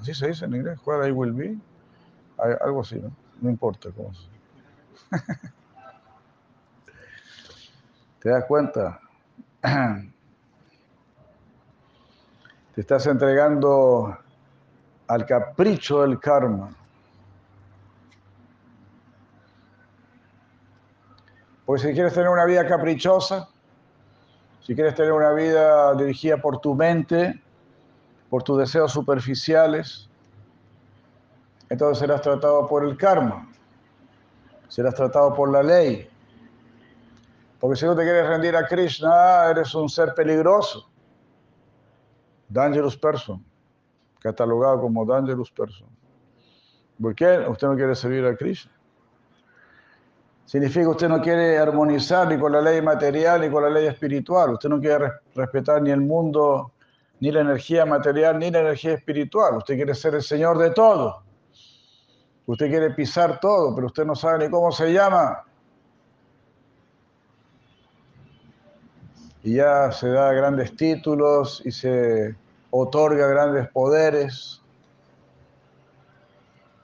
Así 0.00 0.14
se 0.14 0.28
dice 0.28 0.44
en 0.44 0.54
inglés, 0.54 0.78
where 0.86 1.08
I 1.08 1.10
will 1.10 1.32
be 1.32 1.58
algo 2.60 2.82
así, 2.82 2.94
¿no? 2.94 3.10
No 3.40 3.50
importa 3.50 3.88
cómo 3.90 4.12
¿Te 8.20 8.28
das 8.28 8.44
cuenta? 8.44 9.00
Te 12.72 12.80
estás 12.82 13.04
entregando 13.08 14.16
al 15.08 15.26
capricho 15.26 16.02
del 16.02 16.20
karma. 16.20 16.70
Porque 21.68 21.82
si 21.82 21.92
quieres 21.92 22.14
tener 22.14 22.30
una 22.30 22.46
vida 22.46 22.66
caprichosa, 22.66 23.46
si 24.62 24.74
quieres 24.74 24.94
tener 24.94 25.12
una 25.12 25.34
vida 25.34 25.94
dirigida 25.96 26.38
por 26.38 26.62
tu 26.62 26.74
mente, 26.74 27.42
por 28.30 28.42
tus 28.42 28.56
deseos 28.56 28.90
superficiales, 28.90 30.08
entonces 31.68 31.98
serás 31.98 32.22
tratado 32.22 32.66
por 32.66 32.86
el 32.86 32.96
karma, 32.96 33.52
serás 34.68 34.94
tratado 34.94 35.34
por 35.34 35.52
la 35.52 35.62
ley. 35.62 36.08
Porque 37.60 37.76
si 37.76 37.84
no 37.84 37.94
te 37.94 38.02
quieres 38.02 38.26
rendir 38.26 38.56
a 38.56 38.66
Krishna, 38.66 39.50
eres 39.50 39.74
un 39.74 39.90
ser 39.90 40.14
peligroso. 40.14 40.88
Dangerous 42.48 42.96
person, 42.96 43.44
catalogado 44.20 44.80
como 44.80 45.04
dangerous 45.04 45.50
person. 45.50 45.86
¿Por 46.98 47.14
qué? 47.14 47.44
Usted 47.46 47.68
no 47.68 47.76
quiere 47.76 47.94
servir 47.94 48.24
a 48.24 48.34
Krishna. 48.34 48.77
Significa 50.48 50.84
que 50.86 50.90
usted 50.92 51.08
no 51.10 51.20
quiere 51.20 51.58
armonizar 51.58 52.26
ni 52.26 52.38
con 52.38 52.52
la 52.52 52.62
ley 52.62 52.80
material 52.80 53.42
ni 53.42 53.50
con 53.50 53.64
la 53.64 53.68
ley 53.68 53.86
espiritual. 53.86 54.54
Usted 54.54 54.70
no 54.70 54.80
quiere 54.80 55.12
respetar 55.34 55.82
ni 55.82 55.90
el 55.90 56.00
mundo, 56.00 56.72
ni 57.20 57.30
la 57.30 57.42
energía 57.42 57.84
material, 57.84 58.38
ni 58.38 58.50
la 58.50 58.60
energía 58.60 58.94
espiritual. 58.94 59.58
Usted 59.58 59.74
quiere 59.74 59.94
ser 59.94 60.14
el 60.14 60.22
Señor 60.22 60.56
de 60.56 60.70
todo. 60.70 61.22
Usted 62.46 62.66
quiere 62.70 62.88
pisar 62.94 63.38
todo, 63.40 63.74
pero 63.74 63.88
usted 63.88 64.06
no 64.06 64.14
sabe 64.14 64.46
ni 64.46 64.50
cómo 64.50 64.72
se 64.72 64.90
llama. 64.90 65.44
Y 69.42 69.56
ya 69.56 69.92
se 69.92 70.08
da 70.08 70.32
grandes 70.32 70.74
títulos 70.74 71.60
y 71.62 71.72
se 71.72 72.34
otorga 72.70 73.26
grandes 73.26 73.68
poderes. 73.68 74.62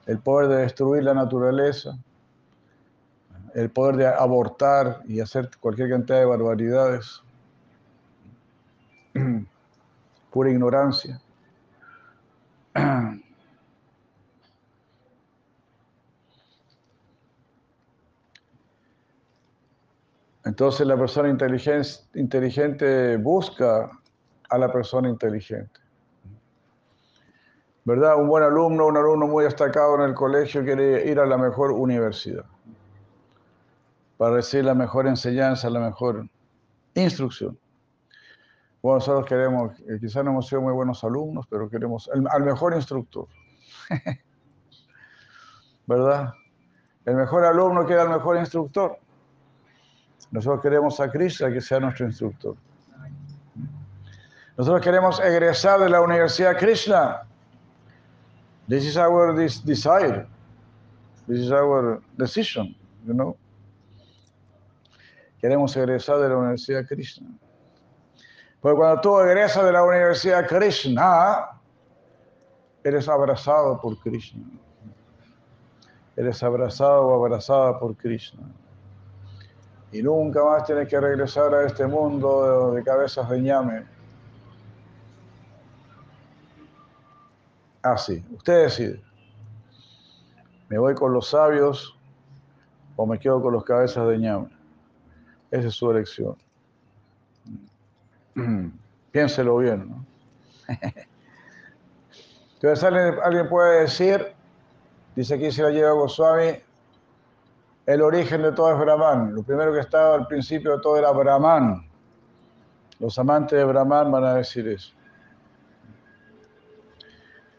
El 0.05 0.19
poder 0.19 0.49
de 0.49 0.57
destruir 0.57 1.01
la 1.03 1.15
naturaleza, 1.15 1.97
el 3.55 3.71
poder 3.71 3.95
de 3.95 4.05
abortar 4.07 5.01
y 5.07 5.21
hacer 5.21 5.49
cualquier 5.61 5.89
cantidad 5.89 6.19
de 6.19 6.25
barbaridades. 6.25 7.23
Pura 10.29 10.51
ignorancia. 10.51 11.21
Entonces 20.43 20.85
la 20.85 20.97
persona 20.97 21.29
inteligente 21.29 23.15
busca 23.17 23.89
a 24.49 24.57
la 24.57 24.69
persona 24.71 25.07
inteligente. 25.07 25.79
¿Verdad? 27.85 28.17
Un 28.19 28.27
buen 28.27 28.43
alumno, 28.43 28.87
un 28.87 28.97
alumno 28.97 29.27
muy 29.27 29.45
destacado 29.45 29.95
en 29.95 30.01
el 30.01 30.13
colegio 30.13 30.65
quiere 30.65 31.09
ir 31.09 31.19
a 31.19 31.25
la 31.25 31.37
mejor 31.37 31.71
universidad 31.71 32.45
para 34.17 34.35
recibir 34.35 34.65
la 34.65 34.73
mejor 34.73 35.07
enseñanza, 35.07 35.69
la 35.69 35.79
mejor 35.79 36.27
instrucción. 36.93 37.57
Bueno, 38.81 38.99
nosotros 38.99 39.25
queremos, 39.25 39.79
eh, 39.81 39.97
quizás 39.99 40.23
no 40.23 40.31
hemos 40.31 40.47
sido 40.47 40.61
muy 40.61 40.73
buenos 40.73 41.03
alumnos, 41.03 41.45
pero 41.49 41.69
queremos 41.69 42.09
al 42.09 42.43
mejor 42.43 42.75
instructor. 42.75 43.27
¿Verdad? 45.87 46.33
El 47.05 47.15
mejor 47.15 47.45
alumno 47.45 47.85
queda 47.85 48.03
el 48.03 48.09
mejor 48.09 48.37
instructor. 48.37 48.97
Nosotros 50.31 50.61
queremos 50.61 50.99
a 50.99 51.09
Krishna 51.09 51.51
que 51.51 51.61
sea 51.61 51.79
nuestro 51.79 52.05
instructor. 52.05 52.55
Nosotros 54.57 54.81
queremos 54.81 55.19
egresar 55.19 55.79
de 55.79 55.89
la 55.89 56.01
Universidad 56.01 56.57
Krishna. 56.57 57.23
This 58.67 58.85
is 58.85 58.97
our 58.97 59.35
desire. 59.35 60.27
This 61.27 61.39
is 61.39 61.51
our 61.51 62.01
decision, 62.17 62.75
you 63.05 63.13
know. 63.13 63.35
Queremos 65.45 65.77
egresar 65.77 66.17
de 66.17 66.29
la 66.29 66.37
Universidad 66.37 66.87
Krishna. 66.87 67.29
Porque 68.59 68.77
cuando 68.77 68.99
tú 68.99 69.19
egresas 69.19 69.63
de 69.63 69.71
la 69.71 69.83
Universidad 69.83 70.47
Krishna, 70.47 71.51
eres 72.83 73.07
abrazado 73.07 73.79
por 73.79 73.95
Krishna. 73.99 74.43
Eres 76.15 76.41
abrazado 76.41 77.05
o 77.05 77.23
abrazada 77.23 77.77
por 77.77 77.95
Krishna. 77.95 78.41
Y 79.91 80.01
nunca 80.01 80.43
más 80.43 80.65
tienes 80.65 80.87
que 80.87 80.99
regresar 80.99 81.53
a 81.53 81.67
este 81.67 81.85
mundo 81.85 82.71
de, 82.71 82.83
cabezas 82.83 83.29
de 83.29 83.39
ñame. 83.39 83.85
Así, 87.83 88.25
ah, 88.25 88.33
usted 88.35 88.63
decide. 88.63 89.03
¿Me 90.69 90.79
voy 90.79 90.95
con 90.95 91.13
los 91.13 91.29
sabios 91.29 91.95
o 92.95 93.05
me 93.05 93.19
quedo 93.19 93.39
con 93.43 93.53
los 93.53 93.63
cabezas 93.63 94.07
de 94.07 94.17
ñame? 94.17 94.54
Esa 95.55 95.69
es 95.69 95.75
su 95.75 95.89
elección. 95.89 96.35
Piénselo 99.11 99.57
bien. 99.57 99.89
¿no? 99.89 100.05
Entonces 102.55 102.83
alguien, 102.83 103.47
puede 103.47 103.81
decir, 103.81 104.33
dice 105.15 105.35
aquí 105.35 105.51
se 105.53 105.63
la 105.63 105.69
lleva 105.69 105.91
Goswami, 105.91 106.59
el 107.85 108.01
origen 108.01 108.41
de 108.41 108.51
todo 108.51 108.73
es 108.73 108.79
Brahman. 108.79 109.33
Lo 109.33 109.43
primero 109.43 109.71
que 109.71 109.79
estaba 109.79 110.15
al 110.15 110.27
principio 110.27 110.75
de 110.75 110.81
todo 110.81 110.97
era 110.97 111.11
Brahman. 111.11 111.87
Los 112.99 113.17
amantes 113.17 113.57
de 113.57 113.63
Brahman 113.63 114.11
van 114.11 114.25
a 114.25 114.35
decir 114.35 114.67
eso. 114.67 114.93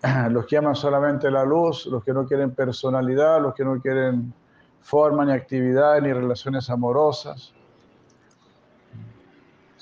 Los 0.30 0.44
que 0.44 0.59
aman 0.59 0.76
solamente 0.76 1.30
la 1.30 1.44
luz, 1.44 1.86
los 1.86 2.05
que 2.05 2.12
no 2.12 2.26
quieren 2.26 2.55
personalidad, 2.55 3.40
los 3.40 3.55
que 3.55 3.64
no 3.64 3.80
quieren 3.80 4.34
forma 4.82 5.24
ni 5.24 5.32
actividad 5.32 6.01
ni 6.03 6.12
relaciones 6.12 6.68
amorosas. 6.68 7.55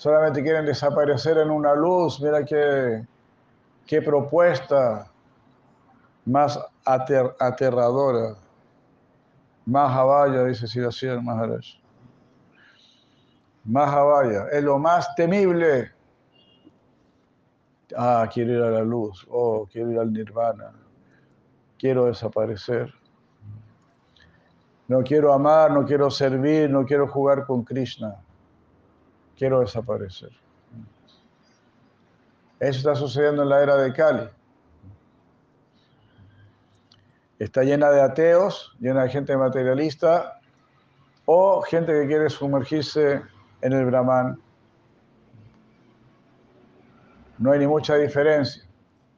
Solamente 0.04 0.42
quieren 0.42 0.66
desaparecer 0.66 1.38
en 1.38 1.50
una 1.50 1.74
luz. 1.74 2.20
Mira 2.20 2.44
qué, 2.44 3.06
qué 3.86 4.02
propuesta 4.02 5.10
más 6.26 6.60
aterradora. 6.84 8.36
Mahavaya, 9.64 10.44
dice 10.44 10.66
Siracía 10.66 11.18
Maharaj. 11.18 11.64
Mahavaya, 13.64 14.48
es 14.52 14.62
lo 14.62 14.78
más 14.78 15.14
temible. 15.14 15.90
Ah, 17.96 18.28
quiero 18.30 18.52
ir 18.56 18.62
a 18.62 18.70
la 18.72 18.82
luz. 18.82 19.26
Oh, 19.30 19.66
quiero 19.72 19.90
ir 19.90 19.98
al 19.98 20.12
nirvana. 20.12 20.70
Quiero 21.78 22.04
desaparecer. 22.04 22.92
No 24.86 25.02
quiero 25.02 25.32
amar, 25.32 25.70
no 25.70 25.86
quiero 25.86 26.10
servir, 26.10 26.68
no 26.68 26.84
quiero 26.84 27.08
jugar 27.08 27.46
con 27.46 27.64
Krishna. 27.64 28.23
Quiero 29.36 29.60
desaparecer. 29.60 30.30
Eso 32.60 32.78
está 32.78 32.94
sucediendo 32.94 33.42
en 33.42 33.48
la 33.48 33.62
era 33.62 33.76
de 33.76 33.92
Kali 33.92 34.28
está 37.38 37.62
llena 37.62 37.90
de 37.90 38.00
ateos, 38.00 38.74
llena 38.80 39.02
de 39.04 39.10
gente 39.10 39.36
materialista 39.36 40.40
o 41.26 41.62
gente 41.62 41.92
que 41.92 42.06
quiere 42.06 42.30
sumergirse 42.30 43.22
en 43.60 43.72
el 43.72 43.86
Brahman. 43.86 44.38
No 47.38 47.52
hay 47.52 47.58
ni 47.58 47.66
mucha 47.66 47.96
diferencia, 47.96 48.62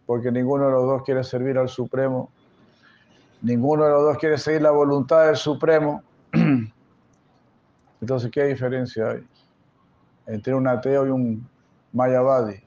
porque 0.06 0.32
ninguno 0.32 0.66
de 0.66 0.72
los 0.72 0.84
dos 0.84 1.02
quiere 1.02 1.22
servir 1.22 1.58
al 1.58 1.68
Supremo, 1.68 2.30
ninguno 3.42 3.84
de 3.84 3.90
los 3.90 4.02
dos 4.02 4.18
quiere 4.18 4.38
seguir 4.38 4.62
la 4.62 4.70
voluntad 4.70 5.26
del 5.26 5.36
Supremo. 5.36 6.02
Entonces, 8.00 8.30
¿qué 8.30 8.44
diferencia 8.44 9.10
hay 9.10 9.26
entre 10.26 10.54
un 10.54 10.68
ateo 10.68 11.06
y 11.06 11.10
un 11.10 11.48
mayavadi? 11.92 12.62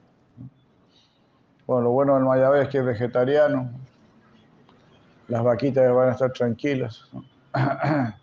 Bueno, 1.66 1.82
lo 1.82 1.90
bueno 1.90 2.14
del 2.14 2.24
mayavadi 2.24 2.62
es 2.62 2.68
que 2.68 2.78
es 2.78 2.84
vegetariano, 2.84 3.70
las 5.28 5.44
vaquitas 5.44 5.94
van 5.94 6.08
a 6.08 6.12
estar 6.12 6.32
tranquilas. 6.32 7.08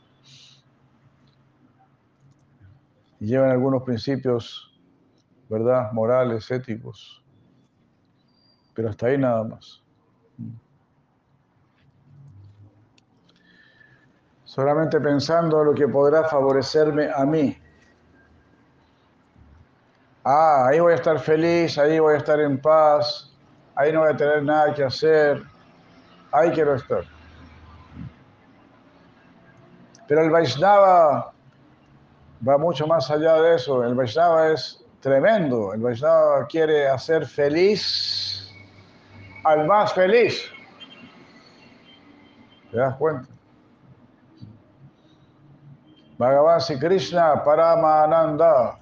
llevan 3.19 3.51
algunos 3.51 3.83
principios, 3.83 4.71
¿verdad? 5.49 5.91
Morales, 5.91 6.49
éticos. 6.51 7.23
Pero 8.73 8.89
hasta 8.89 9.07
ahí 9.07 9.17
nada 9.17 9.43
más. 9.43 9.81
Solamente 14.45 14.99
pensando 14.99 15.61
en 15.61 15.67
lo 15.67 15.73
que 15.73 15.87
podrá 15.87 16.23
favorecerme 16.25 17.09
a 17.13 17.25
mí. 17.25 17.57
Ah, 20.29 20.67
ahí 20.67 20.79
voy 20.81 20.91
a 20.91 20.95
estar 20.95 21.19
feliz, 21.19 21.77
ahí 21.77 21.99
voy 21.99 22.15
a 22.15 22.17
estar 22.17 22.37
en 22.41 22.59
paz, 22.59 23.33
ahí 23.75 23.93
no 23.93 24.01
voy 24.01 24.11
a 24.11 24.17
tener 24.17 24.43
nada 24.43 24.73
que 24.73 24.83
hacer 24.83 25.41
ahí 26.31 26.51
quiero 26.51 26.75
estar. 26.75 27.03
Pero 30.07 30.21
el 30.21 30.29
Vaishnava 30.29 31.33
va 32.47 32.57
mucho 32.57 32.87
más 32.87 33.09
allá 33.11 33.41
de 33.41 33.55
eso. 33.55 33.83
El 33.83 33.95
Vaishnava 33.95 34.49
es 34.49 34.83
tremendo. 35.01 35.73
El 35.73 35.81
Vaishnava 35.81 36.47
quiere 36.47 36.87
hacer 36.87 37.25
feliz 37.25 38.49
al 39.43 39.65
más 39.67 39.93
feliz. 39.93 40.49
¿Te 42.71 42.77
das 42.77 42.95
cuenta? 42.95 43.27
Bhagavan 46.17 46.59
Krishna 46.79 47.43
Parama 47.43 48.03
Ananda, 48.03 48.79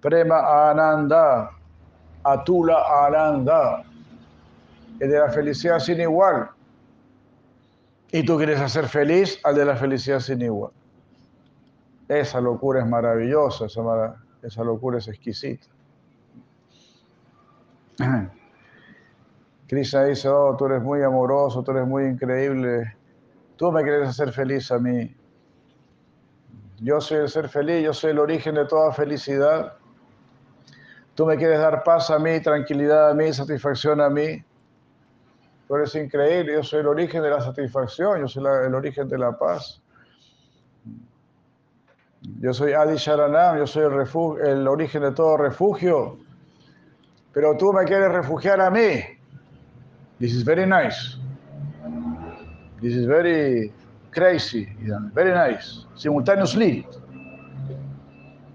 Prema 0.00 0.70
Ananda, 0.70 1.50
Atula 2.22 3.06
Ananda 3.06 3.84
el 5.00 5.10
de 5.10 5.18
la 5.18 5.30
felicidad 5.30 5.78
sin 5.78 6.00
igual. 6.00 6.48
Y 8.10 8.24
tú 8.24 8.36
quieres 8.36 8.60
hacer 8.60 8.88
feliz 8.88 9.38
al 9.44 9.56
de 9.56 9.64
la 9.64 9.76
felicidad 9.76 10.20
sin 10.20 10.40
igual. 10.42 10.72
Esa 12.08 12.40
locura 12.40 12.80
es 12.80 12.86
maravillosa, 12.86 13.66
esa, 13.66 14.16
esa 14.42 14.62
locura 14.62 14.98
es 14.98 15.08
exquisita. 15.08 15.66
Krishna 19.66 20.04
dice, 20.04 20.28
oh, 20.28 20.54
tú 20.56 20.66
eres 20.66 20.82
muy 20.82 21.02
amoroso, 21.02 21.62
tú 21.62 21.70
eres 21.72 21.86
muy 21.86 22.04
increíble, 22.04 22.94
tú 23.56 23.72
me 23.72 23.82
quieres 23.82 24.08
hacer 24.08 24.32
feliz 24.32 24.70
a 24.70 24.78
mí. 24.78 25.16
Yo 26.80 27.00
soy 27.00 27.18
el 27.18 27.28
ser 27.28 27.48
feliz, 27.48 27.84
yo 27.84 27.92
soy 27.92 28.10
el 28.10 28.18
origen 28.18 28.56
de 28.56 28.66
toda 28.66 28.92
felicidad. 28.92 29.74
Tú 31.14 31.26
me 31.26 31.36
quieres 31.36 31.60
dar 31.60 31.82
paz 31.84 32.10
a 32.10 32.18
mí, 32.18 32.40
tranquilidad 32.40 33.10
a 33.10 33.14
mí, 33.14 33.32
satisfacción 33.32 34.00
a 34.00 34.10
mí. 34.10 34.42
Tú 35.68 35.76
eres 35.76 35.94
increíble, 35.94 36.54
yo 36.54 36.62
soy 36.62 36.80
el 36.80 36.88
origen 36.88 37.22
de 37.22 37.30
la 37.30 37.40
satisfacción, 37.40 38.20
yo 38.20 38.28
soy 38.28 38.44
el 38.66 38.74
origen 38.74 39.08
de 39.08 39.18
la 39.18 39.38
paz. 39.38 39.80
Yo 42.40 42.52
soy 42.52 42.72
Adi 42.72 42.96
Sharanam, 42.96 43.58
yo 43.58 43.66
soy 43.66 43.84
el, 43.84 44.46
el 44.46 44.68
origen 44.68 45.02
de 45.02 45.12
todo 45.12 45.36
refugio. 45.36 46.18
Pero 47.32 47.56
tú 47.56 47.72
me 47.72 47.84
quieres 47.84 48.10
refugiar 48.12 48.60
a 48.60 48.70
mí. 48.70 49.00
This 50.18 50.32
is 50.32 50.44
very 50.44 50.66
nice. 50.66 51.18
This 52.80 52.94
is 52.94 53.06
very 53.06 53.72
crazy. 54.14 54.68
Very 55.12 55.32
nice. 55.32 55.86
Simultaneously. 55.96 56.86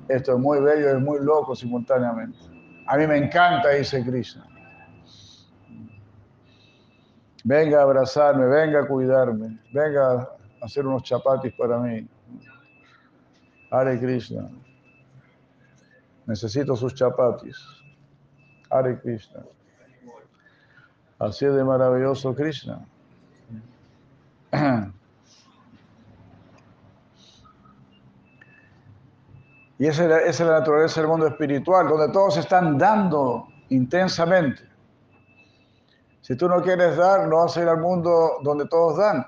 Esto 0.08 0.34
es 0.34 0.40
muy 0.40 0.60
bello, 0.60 0.98
es 0.98 1.02
muy 1.02 1.20
loco 1.20 1.56
simultáneamente. 1.56 2.40
A 2.88 2.98
mí 2.98 3.06
me 3.06 3.18
encanta, 3.18 3.70
dice 3.70 4.04
Krishna. 4.04 4.44
Venga 7.44 7.80
a 7.80 7.84
abrazarme, 7.84 8.46
venga 8.48 8.82
a 8.82 8.88
cuidarme, 8.88 9.60
venga 9.72 10.14
a 10.14 10.66
hacer 10.66 10.86
unos 10.86 11.04
chapatis 11.04 11.54
para 11.54 11.78
mí. 11.78 12.08
Hare 13.72 14.00
Krishna. 14.00 14.50
Necesito 16.26 16.76
sus 16.76 16.96
chapatis. 16.96 17.58
Hare 18.72 19.00
Krishna. 19.00 19.44
Así 21.20 21.46
es 21.46 21.54
de 21.54 21.64
maravilloso 21.64 22.34
Krishna. 22.34 22.84
Y 29.80 29.88
esa 29.88 30.20
es, 30.20 30.40
la, 30.42 30.60
naturaleza 30.60 31.00
del 31.00 31.10
mundo 31.10 31.26
espiritual, 31.28 31.88
donde 31.88 32.12
todos 32.12 32.36
están 32.36 32.78
dando 32.78 33.48
intensamente. 33.70 34.62
Si 36.20 36.36
tú 36.36 36.50
no 36.50 36.62
quieres 36.62 36.98
dar, 36.98 37.28
no 37.30 37.38
vas 37.38 37.56
a 37.56 37.62
ir 37.62 37.70
al 37.70 37.80
mundo 37.80 38.40
donde 38.44 38.68
todos 38.68 38.98
dan. 38.98 39.26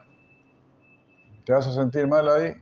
¿Te 1.46 1.54
vas 1.54 1.66
a 1.68 1.74
sentir 1.74 2.06
mal 2.06 2.28
ahí? 2.30 2.54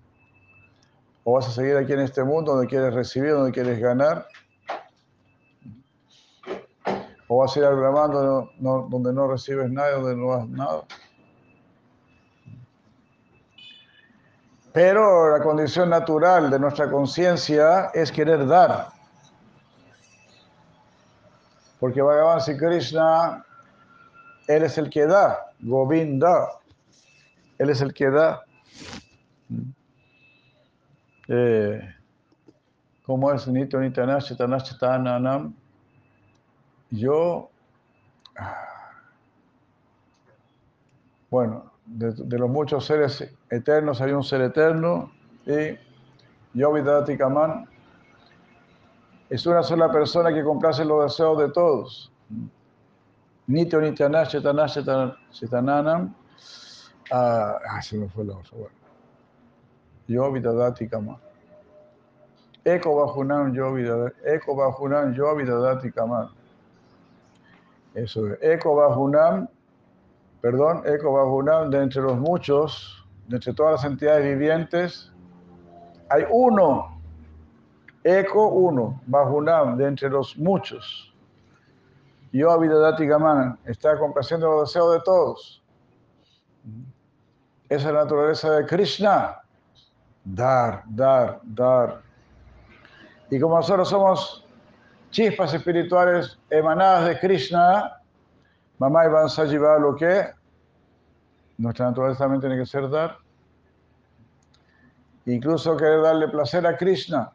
¿O 1.24 1.34
vas 1.34 1.48
a 1.48 1.52
seguir 1.52 1.76
aquí 1.78 1.94
en 1.94 2.02
este 2.02 2.24
mundo 2.24 2.54
donde 2.54 2.68
quieres 2.68 2.94
recibir, 2.94 3.32
donde 3.32 3.52
quieres 3.52 3.80
ganar? 3.80 4.28
¿O 7.28 7.38
vas 7.40 7.56
a 7.56 7.60
ir 7.60 7.66
al 7.66 7.76
Brahman 7.76 8.12
donde 8.60 9.14
no, 9.14 9.28
recibes 9.28 9.72
nada, 9.72 9.94
donde 9.94 10.16
no 10.16 10.38
das 10.38 10.48
nada? 10.48 10.84
Pero 14.82 15.38
la 15.38 15.44
condición 15.44 15.90
natural 15.90 16.50
de 16.50 16.58
nuestra 16.58 16.90
conciencia 16.90 17.88
es 17.94 18.14
querer 18.14 18.48
dar. 18.48 18.88
Porque 21.82 22.02
Bhagavan 22.02 22.40
Sri 22.40 22.56
Krishna, 22.56 23.44
Él 24.48 24.64
es 24.64 24.78
el 24.78 24.90
que 24.90 25.06
da, 25.06 25.48
Govinda, 25.60 26.48
Él 27.58 27.72
es 27.72 27.82
el 27.82 27.94
que 27.94 28.10
da. 28.10 28.42
Eh, 31.28 31.96
¿Cómo 33.06 33.34
es? 33.34 33.50
Nito 33.50 33.82
Nitanash 33.82 34.38
Tanam. 34.80 35.54
Yo, 36.90 37.50
bueno, 41.30 41.69
de, 41.90 42.38
los 42.38 42.50
muchos 42.50 42.86
seres 42.86 43.28
eternos 43.50 44.02
hay 44.02 44.12
un 44.12 44.24
ser 44.24 44.42
eterno 44.42 45.12
y 45.46 45.78
yo, 46.54 46.74
Vidati 46.74 47.18
Kaman, 47.18 47.68
es 49.30 49.46
una 49.46 49.62
sola 49.62 49.92
persona 49.92 50.34
que 50.34 50.44
complace 50.44 50.84
los 50.84 51.04
deseos 51.04 51.38
de 51.38 51.50
todos. 51.52 52.12
Nityo 53.48 53.82
Nityanash 53.82 54.30
Chetanash 54.32 54.80
Chetananam. 55.32 56.14
Ah, 57.12 57.60
ah, 57.68 57.82
se 57.82 57.98
me 57.98 58.08
fue 58.10 58.26
la 58.26 58.38
otra. 58.38 58.52
Bueno. 58.58 58.76
Yo, 60.08 60.32
Vidadati 60.32 60.88
Kaman. 60.88 61.18
Eko 62.64 62.96
Bajunam 62.96 63.54
Yo 63.54 63.74
Vidadati 63.74 64.16
Eko 64.26 64.56
Bajunam 64.56 65.14
Yo 65.14 65.36
Vidadati 65.36 65.92
Kaman. 65.92 66.30
Eso 67.94 68.28
es. 68.28 68.40
Eko 68.42 68.76
Bajunam 68.76 69.48
perdón, 70.42 70.84
Eko 70.86 71.14
Bajunam, 71.14 71.70
de 71.70 71.84
entre 71.84 72.02
los 72.02 72.18
muchos, 72.18 73.06
de 73.28 73.36
entre 73.36 73.54
todas 73.54 73.82
las 73.82 73.92
entidades 73.92 74.24
vivientes, 74.24 75.12
hay 76.10 76.24
uno, 76.30 77.00
Eko 78.04 78.48
uno, 78.48 79.02
Bajunam, 79.06 79.78
de 79.78 79.88
entre 79.88 80.10
los 80.10 80.38
muchos. 80.38 81.14
Yo, 82.32 82.52
Avidadati 82.52 83.06
Gaman, 83.06 83.58
está 83.66 83.98
complaciendo 83.98 84.50
los 84.52 84.70
deseos 84.70 84.94
de 84.94 85.02
todos. 85.02 85.64
Esa 87.68 87.88
es 87.88 87.94
la 87.94 88.04
naturaleza 88.04 88.52
de 88.52 88.66
Krishna. 88.66 89.42
Dar, 90.24 90.84
dar, 90.88 91.40
dar. 91.44 92.02
Y 93.32 93.40
como 93.40 93.56
nosotros 93.56 93.90
somos 93.90 94.46
chispas 95.12 95.54
espirituales 95.54 96.38
emanadas 96.50 97.08
de 97.08 97.20
Krishna, 97.20 97.99
Mamá 98.80 99.04
y 99.06 99.08
a 99.08 99.46
llevar 99.46 99.82
lo 99.82 99.96
que 99.96 100.26
nuestra 101.58 101.88
naturaleza 101.88 102.20
también 102.20 102.40
tiene 102.40 102.58
que 102.58 102.66
ser 102.66 102.90
dar. 102.90 103.18
Incluso 105.26 105.76
querer 105.76 106.02
darle 106.02 106.30
placer 106.30 106.66
a 106.66 106.78
Krishna. 106.78 107.32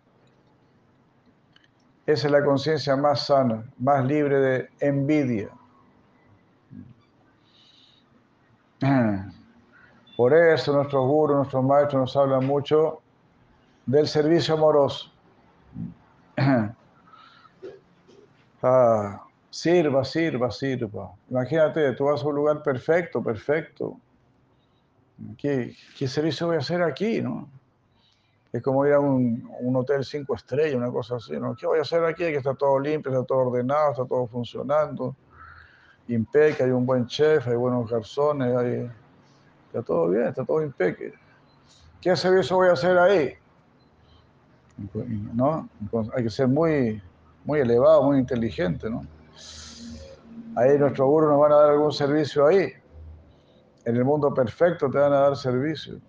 Esa 2.06 2.26
es 2.26 2.32
la 2.32 2.42
conciencia 2.42 2.96
más 2.96 3.26
sana, 3.26 3.64
más 3.78 4.04
libre 4.06 4.38
de 4.38 4.68
envidia. 4.80 5.50
Por 10.16 10.32
eso 10.32 10.72
nuestros 10.72 11.06
gurus, 11.06 11.36
nuestros 11.36 11.64
maestros 11.64 12.00
nos 12.00 12.16
hablan 12.16 12.46
mucho 12.46 13.02
del 13.86 14.08
servicio 14.08 14.54
amoroso. 14.54 15.12
Ah, 18.66 19.22
Sirva, 19.54 20.04
sirva, 20.04 20.50
sirva. 20.50 21.12
Imagínate, 21.30 21.92
tú 21.92 22.06
vas 22.06 22.20
a 22.20 22.26
un 22.26 22.34
lugar 22.34 22.60
perfecto, 22.60 23.22
perfecto. 23.22 23.96
¿Qué, 25.38 25.76
servicio 26.08 26.48
voy 26.48 26.56
a 26.56 26.58
hacer 26.58 26.82
aquí, 26.82 27.22
no? 27.22 27.48
Es 28.52 28.60
como 28.60 28.84
ir 28.84 28.94
a 28.94 28.98
un, 28.98 29.48
hotel 29.76 30.04
cinco 30.04 30.34
estrellas, 30.34 30.74
una 30.74 30.90
cosa 30.90 31.16
así, 31.16 31.34
¿no? 31.38 31.54
¿Qué 31.54 31.68
voy 31.68 31.78
a 31.78 31.82
hacer 31.82 32.04
aquí? 32.04 32.24
Que 32.24 32.38
está 32.38 32.52
todo 32.54 32.80
limpio, 32.80 33.12
está 33.12 33.24
todo 33.24 33.38
ordenado, 33.46 33.92
está 33.92 34.04
todo 34.04 34.26
funcionando, 34.26 35.14
impecable, 36.08 36.64
hay 36.64 36.70
un 36.72 36.84
buen 36.84 37.06
chef, 37.06 37.46
hay 37.46 37.54
buenos 37.54 37.88
garzones, 37.88 38.56
hay... 38.56 38.90
está 39.68 39.82
todo 39.82 40.08
bien, 40.08 40.24
está 40.24 40.44
todo 40.44 40.62
impecable. 40.64 41.14
¿Qué 42.00 42.16
servicio 42.16 42.56
voy 42.56 42.70
a 42.70 42.72
hacer 42.72 42.98
ahí? 42.98 43.34
¿No? 45.32 45.68
Hay 46.12 46.24
que 46.24 46.30
ser 46.30 46.48
muy, 46.48 47.00
muy 47.44 47.60
elevado, 47.60 48.02
muy 48.02 48.18
inteligente, 48.18 48.90
¿no? 48.90 49.13
Ahí 50.56 50.78
nuestro 50.78 51.06
gurú 51.06 51.28
nos 51.28 51.40
van 51.40 51.52
a 51.52 51.56
dar 51.56 51.70
algún 51.70 51.92
servicio 51.92 52.46
ahí. 52.46 52.72
En 53.84 53.96
el 53.96 54.04
mundo 54.04 54.32
perfecto 54.32 54.88
te 54.90 54.98
van 54.98 55.12
a 55.12 55.20
dar 55.20 55.36
servicio. 55.36 56.00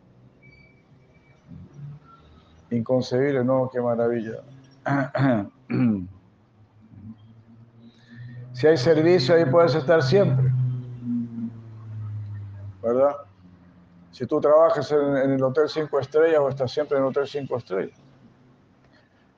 Inconcebible, 2.69 3.43
¿no? 3.43 3.69
Qué 3.71 3.81
maravilla. 3.81 4.41
Si 8.55 8.67
hay 8.67 8.77
servicio, 8.77 9.35
ahí 9.35 9.43
puedes 9.43 9.75
estar 9.75 10.01
siempre. 10.01 10.49
¿Verdad? 12.81 13.17
Si 14.11 14.25
tú 14.25 14.39
trabajas 14.39 14.89
en, 14.93 15.33
el 15.33 15.43
Hotel 15.43 15.67
5 15.67 15.99
Estrellas 15.99 16.39
o 16.39 16.47
estás 16.47 16.71
siempre 16.71 16.97
en 16.97 17.03
el 17.03 17.09
Hotel 17.09 17.27
5 17.27 17.57
Estrellas. 17.57 17.99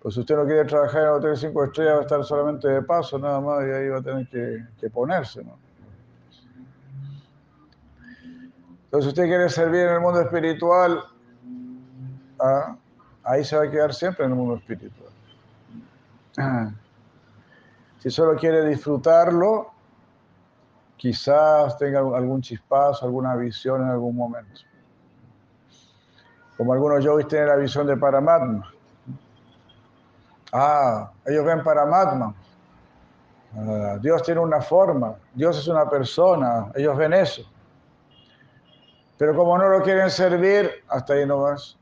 Pues 0.08 0.16
si 0.16 0.22
usted 0.22 0.38
no 0.38 0.45
quiere 0.45 0.64
trabajar 0.64 1.01
en 1.01 1.08
el 1.08 1.14
hotel 1.16 1.36
cinco 1.36 1.66
estrellas, 1.66 1.95
va 1.95 1.99
a 1.99 2.01
estar 2.03 2.24
solamente 2.24 2.66
de 2.70 2.82
paso 2.82 3.20
nada 3.20 3.41
más 3.41 3.62
y 3.68 3.72
ahí 3.72 3.89
va 3.89 3.97
a 3.97 4.01
tener 4.01 4.26
que, 4.30 4.89
ponerse. 4.89 5.43
¿no? 5.43 5.58
Entonces, 8.86 9.03
si 9.03 9.08
usted 9.10 9.26
quiere 9.26 9.49
servir 9.49 9.82
en 9.82 9.95
el 9.95 9.99
mundo 9.99 10.22
espiritual, 10.22 11.03
ah, 12.39 12.78
ahí 13.26 13.43
se 13.43 13.58
va 13.58 13.64
a 13.66 13.70
quedar 13.70 13.93
siempre 13.93 14.24
en 14.24 14.32
el 14.32 14.38
mundo 14.38 14.55
espiritual. 14.55 15.12
Si 17.99 18.10
solo 18.10 18.39
quiere 18.39 18.66
disfrutarlo, 18.66 19.72
quizás 20.95 21.78
tenga 21.78 21.99
algún 21.99 22.41
chispazo, 22.41 23.05
alguna 23.05 23.36
visión 23.36 23.82
en 23.82 23.89
algún 23.89 24.16
momento. 24.16 24.62
Como 26.55 26.72
algunos 26.72 27.03
yogis 27.03 27.28
tienen 27.28 27.49
la 27.49 27.58
visión 27.58 27.86
de 27.86 27.97
Paramatma. 27.97 28.72
Ah, 30.51 31.11
ellos 31.25 31.45
ven 31.45 31.63
Paramatma. 31.63 32.33
Ah, 33.55 33.97
Dios 34.01 34.21
tiene 34.23 34.39
una 34.39 34.61
forma, 34.61 35.15
Dios 35.33 35.57
es 35.57 35.67
una 35.67 35.89
persona, 35.89 36.71
ellos 36.75 36.95
ven 36.97 37.13
eso. 37.13 37.43
Pero 39.17 39.35
como 39.35 39.57
no 39.57 39.67
lo 39.67 39.81
quieren 39.81 40.09
servir, 40.11 40.69
hasta 40.87 41.13
ahí 41.13 41.25
no 41.25 41.41
vas. 41.41 41.77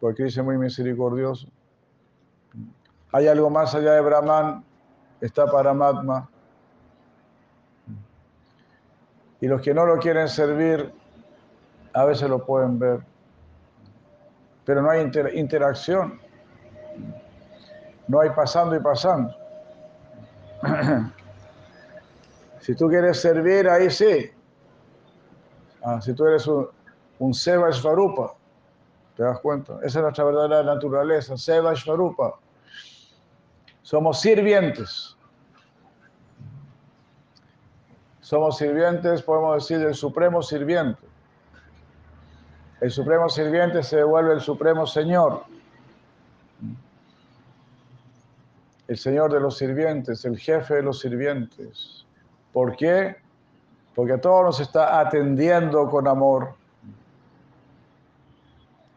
Porque 0.00 0.24
dice 0.24 0.42
muy 0.42 0.56
misericordioso. 0.56 1.48
Hay 3.12 3.26
algo 3.26 3.50
más 3.50 3.74
allá 3.74 3.92
de 3.92 4.00
Brahman, 4.00 4.64
está 5.20 5.46
Paramatma. 5.46 6.28
Y 9.40 9.48
los 9.48 9.60
que 9.60 9.74
no 9.74 9.84
lo 9.84 9.98
quieren 9.98 10.28
servir, 10.28 10.92
a 11.92 12.04
veces 12.04 12.30
lo 12.30 12.46
pueden 12.46 12.78
ver. 12.78 13.00
Pero 14.64 14.82
no 14.82 14.90
hay 14.90 15.10
interacción. 15.34 16.21
No 18.08 18.20
hay 18.20 18.30
pasando 18.30 18.76
y 18.76 18.80
pasando. 18.80 19.34
si 22.60 22.74
tú 22.74 22.88
quieres 22.88 23.20
servir, 23.20 23.68
ahí 23.68 23.90
sí. 23.90 24.30
Ah, 25.82 26.00
si 26.00 26.14
tú 26.14 26.26
eres 26.26 26.46
un, 26.46 26.68
un 27.18 27.34
Seva 27.34 27.72
Svarupa, 27.72 28.34
¿te 29.16 29.22
das 29.22 29.38
cuenta? 29.40 29.74
Esa 29.82 29.98
es 29.98 30.02
nuestra 30.02 30.24
verdadera 30.24 30.62
naturaleza, 30.62 31.36
Seva 31.36 31.74
Svarupa. 31.74 32.38
Somos 33.82 34.20
sirvientes. 34.20 35.16
Somos 38.20 38.56
sirvientes, 38.56 39.20
podemos 39.22 39.56
decir, 39.56 39.84
del 39.84 39.94
supremo 39.94 40.42
sirviente. 40.42 41.06
El 42.80 42.90
supremo 42.90 43.28
sirviente 43.28 43.82
se 43.82 43.98
devuelve 43.98 44.34
el 44.34 44.40
supremo 44.40 44.86
Señor. 44.86 45.44
El 48.92 48.98
Señor 48.98 49.32
de 49.32 49.40
los 49.40 49.56
sirvientes, 49.56 50.22
el 50.26 50.38
jefe 50.38 50.74
de 50.74 50.82
los 50.82 51.00
sirvientes. 51.00 52.04
¿Por 52.52 52.76
qué? 52.76 53.16
Porque 53.94 54.12
a 54.12 54.20
todos 54.20 54.44
nos 54.44 54.60
está 54.60 55.00
atendiendo 55.00 55.88
con 55.88 56.06
amor. 56.06 56.54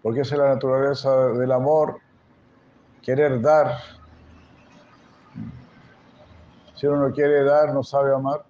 Porque 0.04 0.20
esa 0.20 0.36
es 0.36 0.42
la 0.42 0.50
naturaleza 0.50 1.16
del 1.30 1.50
amor 1.50 2.02
querer 3.02 3.42
dar. 3.42 3.78
Si 6.76 6.88
uno 6.88 7.08
no 7.08 7.14
quiere 7.14 7.46
dar, 7.46 7.74
no 7.74 7.82
sabe 7.82 8.14
amar. 8.14 8.44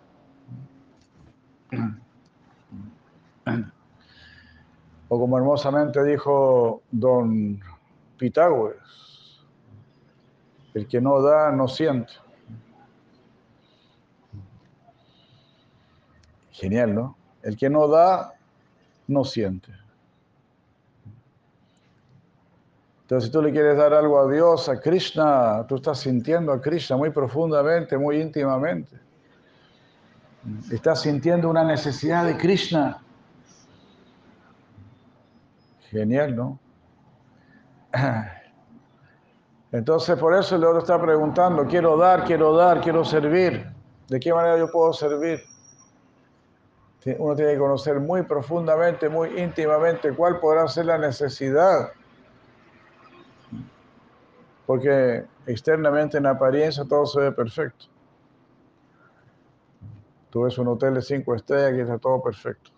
O 5.10 5.20
como 5.20 5.38
hermosamente 5.38 6.04
dijo 6.04 6.82
don 6.90 7.60
Pitágoras, 8.18 9.05
el 10.76 10.88
que 10.88 11.02
no 11.02 11.22
da 11.22 11.52
no 11.52 11.68
siente. 11.68 12.14
Genial, 16.52 16.94
¿no? 16.94 17.18
El 17.42 17.58
que 17.58 17.70
no 17.70 17.88
da 17.88 18.34
no 19.08 19.24
siente. 19.24 19.72
Entonces, 23.04 23.28
si 23.28 23.32
tú 23.32 23.42
le 23.42 23.52
quieres 23.52 23.78
dar 23.78 23.94
algo 23.94 24.20
a 24.20 24.30
Dios, 24.30 24.68
a 24.68 24.80
Krishna, 24.80 25.66
tú 25.68 25.76
estás 25.76 26.00
sintiendo 26.00 26.52
a 26.52 26.62
Krishna 26.62 26.98
muy 26.98 27.10
profundamente, 27.10 27.98
muy 27.98 28.20
íntimamente. 28.20 29.00
Estás 30.72 31.04
sintiendo 31.04 31.50
una 31.50 31.64
necesidad 31.64 32.26
de 32.26 32.36
Krishna. 32.36 33.02
Genial, 35.90 36.36
¿no? 36.36 36.60
Entonces, 39.76 40.18
por 40.18 40.34
eso 40.34 40.56
el 40.56 40.64
otro 40.64 40.80
está 40.80 41.02
preguntando, 41.02 41.66
quiero 41.66 41.98
dar, 41.98 42.24
quiero 42.24 42.56
dar, 42.56 42.82
quiero 42.82 43.04
servir. 43.04 43.66
¿De 44.08 44.20
qué 44.20 44.34
manera 44.34 44.58
yo 44.58 44.72
puedo 44.72 44.94
servir? 44.94 45.42
Uno 47.20 47.36
tiene 47.36 47.54
que 47.54 47.60
conocer 47.60 48.00
muy 48.00 48.24
profundamente, 48.24 49.10
muy 49.10 49.40
íntimamente 49.40 50.12
cuál 50.14 50.40
podrá 50.40 50.68
ser 50.68 50.86
la 50.86 50.98
necesidad 50.98 51.92
porque 54.66 55.26
externamente 55.46 56.18
en 56.18 56.26
apariencia 56.26 56.84
todo 56.86 57.06
se 57.06 57.20
ve 57.20 57.32
perfecto. 57.32 57.86
Tú 60.30 60.42
ves 60.44 60.58
un 60.58 60.68
hotel 60.68 60.96
de 60.96 61.02
cinco 61.02 61.36
estrellas 61.36 61.78
y 61.78 61.82
está 61.82 61.98
todo 61.98 62.22
perfecto, 62.22 62.72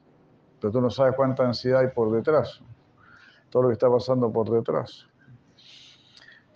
pero 0.60 0.72
tú 0.72 0.82
no 0.82 0.90
sabes 0.90 1.16
cuánta 1.16 1.44
ansiedad 1.44 1.82
hay 1.82 1.88
por 1.88 2.12
detrás, 2.12 2.62
todo 3.50 3.64
lo 3.64 3.70
que 3.70 3.74
está 3.74 3.90
pasando 3.90 4.32
por 4.32 4.50
detrás, 4.50 5.08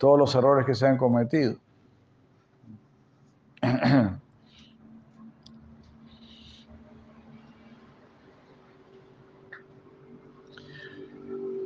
todos 0.02 0.18
los 0.18 0.34
errores 0.34 0.66
que 0.66 0.74
se 0.74 0.84
han 0.84 0.98
cometido. 0.98 1.54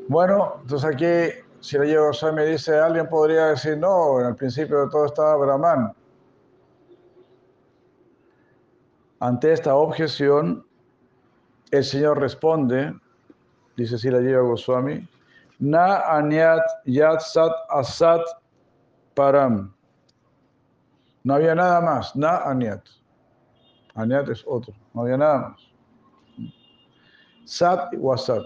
Bueno, 0.09 0.59
entonces 0.61 0.89
aquí 0.89 1.43
si 1.59 1.77
le 1.77 1.87
llego 1.87 2.11
a 2.13 2.33
me 2.33 2.47
dice, 2.47 2.79
alguien 2.79 3.09
podría 3.09 3.47
decir, 3.47 3.77
no, 3.77 4.21
el 4.21 4.37
principio 4.37 4.85
de 4.85 4.91
todo 4.91 5.07
estaba 5.07 5.35
Brahman. 5.35 5.93
Ante 9.19 9.53
esta 9.53 9.75
objeción, 9.75 10.65
el 11.73 11.83
Señor 11.83 12.21
responde, 12.21 12.95
dice 13.77 13.99
si 13.99 14.09
la 14.09 14.21
lleva 14.21 14.43
Goswami, 14.43 15.09
Na 15.59 16.03
anyat 16.19 16.63
yat 16.85 17.23
sat 17.23 17.53
asat 17.71 18.23
param. 19.15 19.73
No 21.25 21.35
había 21.35 21.55
nada 21.55 21.81
más, 21.81 22.15
na 22.15 22.43
anyat. 22.45 22.83
Anyat 23.95 24.29
es 24.29 24.45
otro, 24.47 24.75
no 24.95 25.03
había 25.03 25.17
nada 25.17 25.39
más. 25.39 25.61
Sat 27.45 27.93
y 27.93 27.97
wasat 27.97 28.45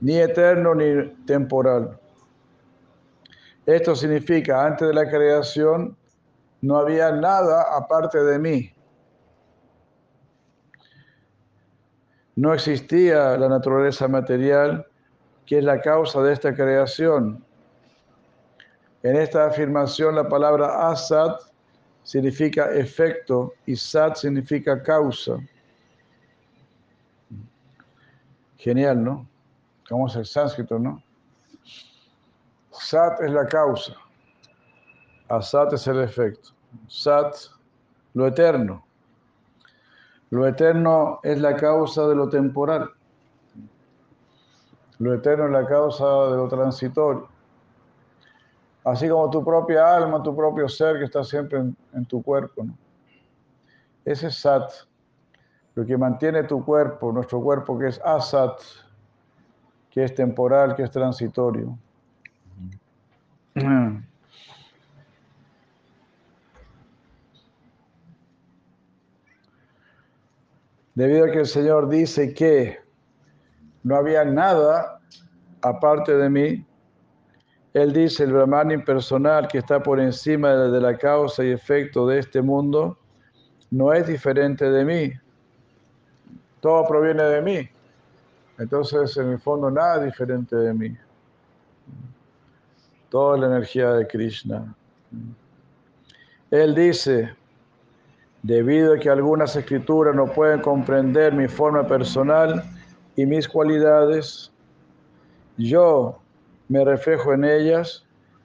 ni 0.00 0.16
eterno 0.18 0.74
ni 0.74 1.08
temporal. 1.26 1.98
Esto 3.66 3.96
significa, 3.96 4.64
antes 4.64 4.88
de 4.88 4.94
la 4.94 5.08
creación 5.08 5.96
no 6.60 6.76
había 6.76 7.10
nada 7.12 7.76
aparte 7.76 8.22
de 8.22 8.38
mí. 8.38 8.72
No 12.36 12.52
existía 12.52 13.36
la 13.38 13.48
naturaleza 13.48 14.06
material 14.08 14.86
que 15.46 15.58
es 15.58 15.64
la 15.64 15.80
causa 15.80 16.22
de 16.22 16.32
esta 16.32 16.54
creación. 16.54 17.42
En 19.02 19.16
esta 19.16 19.46
afirmación 19.46 20.14
la 20.14 20.28
palabra 20.28 20.90
asat 20.90 21.40
significa 22.02 22.70
efecto 22.72 23.54
y 23.64 23.74
sat 23.74 24.16
significa 24.16 24.82
causa. 24.82 25.38
Genial, 28.58 29.02
¿no? 29.02 29.26
¿Cómo 29.88 30.06
es 30.08 30.16
el 30.16 30.26
sánscrito, 30.26 30.78
no? 30.78 31.02
Sat 32.70 33.20
es 33.22 33.30
la 33.30 33.46
causa. 33.46 33.94
Asat 35.28 35.72
es 35.72 35.86
el 35.86 36.00
efecto. 36.00 36.50
Sat, 36.88 37.34
lo 38.14 38.26
eterno. 38.26 38.85
Lo 40.30 40.46
eterno 40.46 41.20
es 41.22 41.40
la 41.40 41.56
causa 41.56 42.06
de 42.08 42.14
lo 42.14 42.28
temporal. 42.28 42.90
Lo 44.98 45.14
eterno 45.14 45.46
es 45.46 45.52
la 45.52 45.66
causa 45.66 46.04
de 46.04 46.36
lo 46.36 46.48
transitorio. 46.48 47.28
Así 48.84 49.08
como 49.08 49.28
tu 49.30 49.44
propia 49.44 49.94
alma, 49.96 50.22
tu 50.22 50.34
propio 50.34 50.68
ser 50.68 50.98
que 50.98 51.04
está 51.04 51.24
siempre 51.24 51.58
en, 51.92 52.06
tu 52.06 52.22
cuerpo. 52.22 52.66
Ese 54.04 54.28
es 54.28 54.38
Sat, 54.38 54.70
lo 55.74 55.84
que 55.84 55.96
mantiene 55.96 56.44
tu 56.44 56.64
cuerpo, 56.64 57.10
nuestro 57.12 57.40
cuerpo 57.40 57.78
que 57.78 57.88
es 57.88 58.00
Asat 58.04 58.60
que 59.96 60.04
es 60.04 60.14
temporal, 60.14 60.76
que 60.76 60.82
es 60.82 60.90
transitorio. 60.90 61.78
Debido 70.96 71.26
a 71.26 71.30
que 71.30 71.40
el 71.40 71.46
Señor 71.46 71.90
dice 71.90 72.32
que 72.32 72.80
no 73.82 73.96
había 73.96 74.24
nada 74.24 74.98
aparte 75.60 76.16
de 76.16 76.30
mí, 76.30 76.66
Él 77.74 77.92
dice, 77.92 78.24
el 78.24 78.32
Brahman 78.32 78.70
impersonal 78.70 79.46
que 79.46 79.58
está 79.58 79.82
por 79.82 80.00
encima 80.00 80.54
de 80.54 80.80
la 80.80 80.96
causa 80.96 81.44
y 81.44 81.50
efecto 81.50 82.06
de 82.06 82.20
este 82.20 82.40
mundo, 82.40 82.98
no 83.70 83.92
es 83.92 84.06
diferente 84.06 84.70
de 84.70 84.84
mí. 84.86 85.12
Todo 86.60 86.88
proviene 86.88 87.24
de 87.24 87.42
mí. 87.42 87.68
Entonces, 88.58 89.14
en 89.18 89.32
el 89.32 89.38
fondo, 89.38 89.70
nada 89.70 90.02
diferente 90.02 90.56
de 90.56 90.72
mí. 90.72 90.96
Toda 93.10 93.36
la 93.36 93.48
energía 93.48 93.92
de 93.92 94.06
Krishna. 94.06 94.74
Él 96.50 96.74
dice, 96.74 97.36
debido 98.46 98.94
a 98.94 98.98
que 98.98 99.10
algunas 99.10 99.56
escrituras 99.56 100.14
no 100.14 100.26
pueden 100.26 100.60
comprender 100.60 101.34
mi 101.34 101.48
forma 101.48 101.84
personal 101.84 102.62
y 103.16 103.26
mis 103.26 103.48
cualidades, 103.48 104.52
yo 105.56 106.20
me 106.68 106.84
reflejo 106.84 107.32
en 107.32 107.44
ellas 107.44 108.04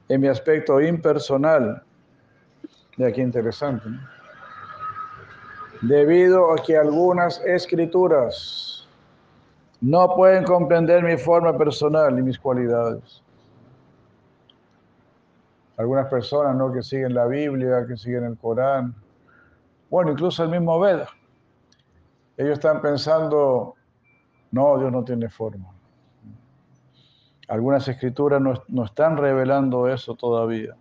en 0.09 0.21
mi 0.21 0.27
aspecto 0.27 0.81
impersonal. 0.81 1.83
Y 2.97 3.03
aquí 3.03 3.21
interesante. 3.21 3.87
Debido 5.81 6.51
a 6.51 6.55
que 6.55 6.77
algunas 6.77 7.39
escrituras 7.45 8.87
no 9.81 10.15
pueden 10.15 10.43
comprender 10.45 11.03
mi 11.03 11.17
forma 11.17 11.55
personal 11.55 12.17
y 12.17 12.23
mis 12.23 12.39
cualidades. 12.39 13.21
Algunas 15.77 16.07
personas 16.07 16.55
¿no? 16.55 16.73
que 16.73 16.81
siguen 16.81 17.13
la 17.13 17.27
Biblia, 17.27 17.85
que 17.87 17.97
siguen 17.97 18.23
el 18.23 18.37
Corán, 18.37 18.95
bueno, 19.91 20.11
incluso 20.13 20.43
el 20.43 20.49
mismo 20.49 20.79
Veda, 20.79 21.09
ellos 22.37 22.53
están 22.53 22.81
pensando, 22.81 23.75
no, 24.51 24.79
Dios 24.79 24.89
no 24.91 25.03
tiene 25.03 25.29
forma. 25.29 25.69
Algunas 27.49 27.85
escrituras 27.89 28.41
no, 28.41 28.53
no 28.69 28.85
están 28.85 29.17
revelando 29.17 29.89
eso 29.89 30.15
todavía. 30.15 30.77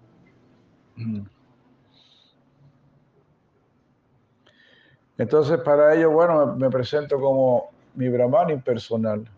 Entonces, 5.19 5.59
para 5.59 5.95
ello, 5.97 6.13
bueno, 6.13 6.55
me 6.55 6.71
presento 6.71 7.21
como 7.21 7.71
mi 7.95 8.09
Brahman 8.09 8.51
impersonal. 8.51 9.29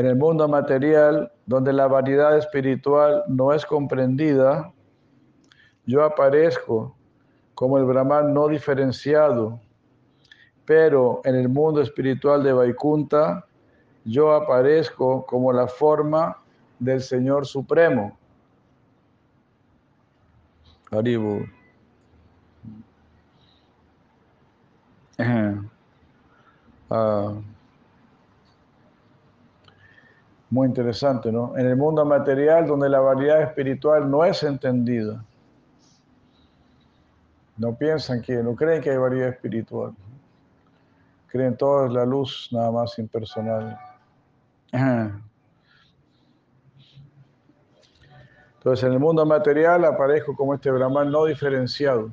En 0.00 0.06
el 0.06 0.16
mundo 0.16 0.48
material, 0.48 1.30
donde 1.44 1.74
la 1.74 1.86
variedad 1.86 2.34
espiritual 2.38 3.22
no 3.28 3.52
es 3.52 3.66
comprendida, 3.66 4.72
yo 5.84 6.02
aparezco 6.02 6.96
como 7.54 7.76
el 7.76 7.84
Brahman 7.84 8.32
no 8.32 8.48
diferenciado, 8.48 9.60
pero 10.64 11.20
en 11.24 11.34
el 11.34 11.50
mundo 11.50 11.82
espiritual 11.82 12.42
de 12.42 12.54
Vaikunta, 12.54 13.44
yo 14.06 14.32
aparezco 14.32 15.26
como 15.26 15.52
la 15.52 15.68
forma 15.68 16.38
del 16.78 17.02
Señor 17.02 17.44
Supremo. 17.44 18.16
Ah, 26.92 27.34
muy 30.50 30.66
interesante, 30.66 31.30
¿no? 31.30 31.56
En 31.56 31.66
el 31.66 31.76
mundo 31.76 32.04
material 32.04 32.66
donde 32.66 32.88
la 32.88 32.98
variedad 32.98 33.40
espiritual 33.40 34.10
no 34.10 34.24
es 34.24 34.42
entendida. 34.42 35.24
No 37.56 37.74
piensan 37.76 38.20
que, 38.20 38.42
no 38.42 38.56
creen 38.56 38.82
que 38.82 38.90
hay 38.90 38.96
variedad 38.96 39.28
espiritual. 39.28 39.94
Creen 41.28 41.56
todo 41.56 41.86
es 41.86 41.92
la 41.92 42.04
luz 42.04 42.48
nada 42.50 42.72
más 42.72 42.98
impersonal. 42.98 43.78
Entonces 48.54 48.84
en 48.84 48.92
el 48.92 48.98
mundo 48.98 49.24
material 49.24 49.84
aparezco 49.84 50.34
como 50.34 50.54
este 50.54 50.70
Brahman 50.70 51.12
no 51.12 51.26
diferenciado. 51.26 52.10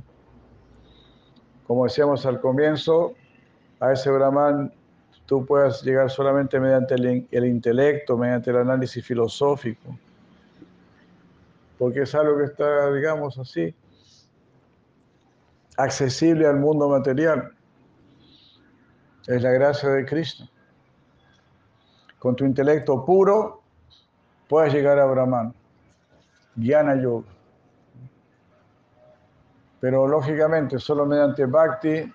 Como 1.65 1.85
decíamos 1.85 2.25
al 2.25 2.39
comienzo, 2.39 3.15
a 3.79 3.93
ese 3.93 4.11
Brahman 4.11 4.71
tú 5.27 5.45
puedes 5.45 5.83
llegar 5.83 6.09
solamente 6.09 6.59
mediante 6.59 6.95
el, 6.95 7.45
intelecto, 7.45 8.17
mediante 8.17 8.49
el 8.49 8.57
análisis 8.57 9.05
filosófico, 9.05 9.99
porque 11.77 12.03
es 12.03 12.15
algo 12.15 12.37
que 12.37 12.45
está, 12.45 12.91
digamos 12.93 13.37
así, 13.37 13.75
accesible 15.75 16.47
al 16.47 16.55
mundo 16.55 16.89
material. 16.89 17.51
Es 19.27 19.41
la 19.41 19.51
gracia 19.51 19.89
de 19.89 20.05
Cristo. 20.05 20.45
Con 22.17 22.35
tu 22.35 22.45
intelecto 22.45 23.05
puro 23.05 23.61
puedes 24.47 24.73
llegar 24.73 24.97
a 24.97 25.05
Brahman, 25.05 25.53
Jnana 26.55 26.95
Yoga. 26.95 27.27
Pero 29.81 30.07
lógicamente, 30.07 30.79
solo 30.79 31.05
mediante 31.05 31.45
Bhakti 31.45 32.11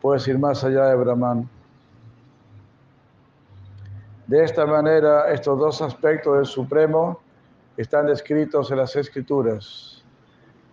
puedes 0.00 0.26
ir 0.28 0.38
más 0.38 0.62
allá 0.62 0.86
de 0.86 0.94
Brahman. 0.94 1.55
De 4.26 4.42
esta 4.42 4.66
manera, 4.66 5.30
estos 5.30 5.56
dos 5.56 5.80
aspectos 5.80 6.36
del 6.36 6.46
Supremo 6.46 7.20
están 7.76 8.06
descritos 8.06 8.72
en 8.72 8.78
las 8.78 8.96
Escrituras. 8.96 10.04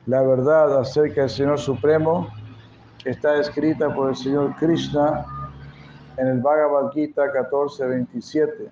La 0.07 0.23
verdad 0.23 0.79
acerca 0.79 1.21
del 1.21 1.29
Señor 1.29 1.59
Supremo 1.59 2.29
está 3.05 3.35
escrita 3.39 3.93
por 3.93 4.09
el 4.09 4.15
Señor 4.15 4.55
Krishna 4.55 5.23
en 6.17 6.27
el 6.29 6.41
Bhagavad 6.41 6.91
Gita 6.93 7.31
14:27, 7.31 8.71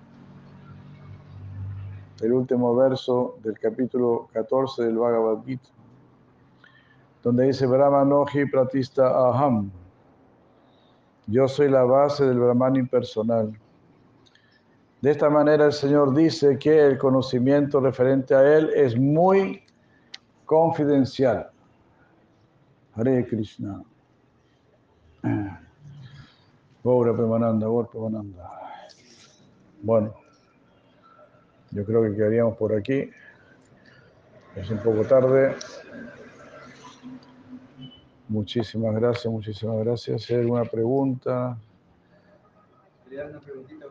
el 2.22 2.32
último 2.32 2.74
verso 2.74 3.36
del 3.44 3.56
capítulo 3.60 4.28
14 4.32 4.82
del 4.82 4.98
Bhagavad 4.98 5.44
Gita, 5.44 5.70
donde 7.22 7.44
dice 7.46 7.66
Brahmanoji 7.66 8.46
Pratista 8.46 9.06
Aham. 9.06 9.70
Yo 11.28 11.46
soy 11.46 11.68
la 11.68 11.84
base 11.84 12.26
del 12.26 12.40
Brahman 12.40 12.74
impersonal. 12.74 13.61
De 15.02 15.10
esta 15.10 15.28
manera 15.28 15.66
el 15.66 15.72
Señor 15.72 16.14
dice 16.14 16.56
que 16.60 16.86
el 16.86 16.96
conocimiento 16.96 17.80
referente 17.80 18.36
a 18.36 18.56
Él 18.56 18.70
es 18.72 18.96
muy 18.96 19.64
confidencial. 20.46 21.50
Hare 22.94 23.26
Krishna. 23.26 23.82
Pobre 26.84 27.12
Pemananda, 27.14 27.66
Pemananda. 27.90 28.50
Bueno, 29.82 30.14
yo 31.72 31.84
creo 31.84 32.04
que 32.04 32.14
quedaríamos 32.14 32.56
por 32.56 32.72
aquí. 32.72 33.10
Es 34.54 34.70
un 34.70 34.78
poco 34.78 35.02
tarde. 35.02 35.56
Muchísimas 38.28 38.94
gracias, 38.94 39.26
muchísimas 39.26 39.84
gracias. 39.84 40.30
Hay 40.30 40.36
alguna 40.36 40.64
pregunta. 40.64 41.58
Una 43.10 43.40
preguntita, 43.40 43.86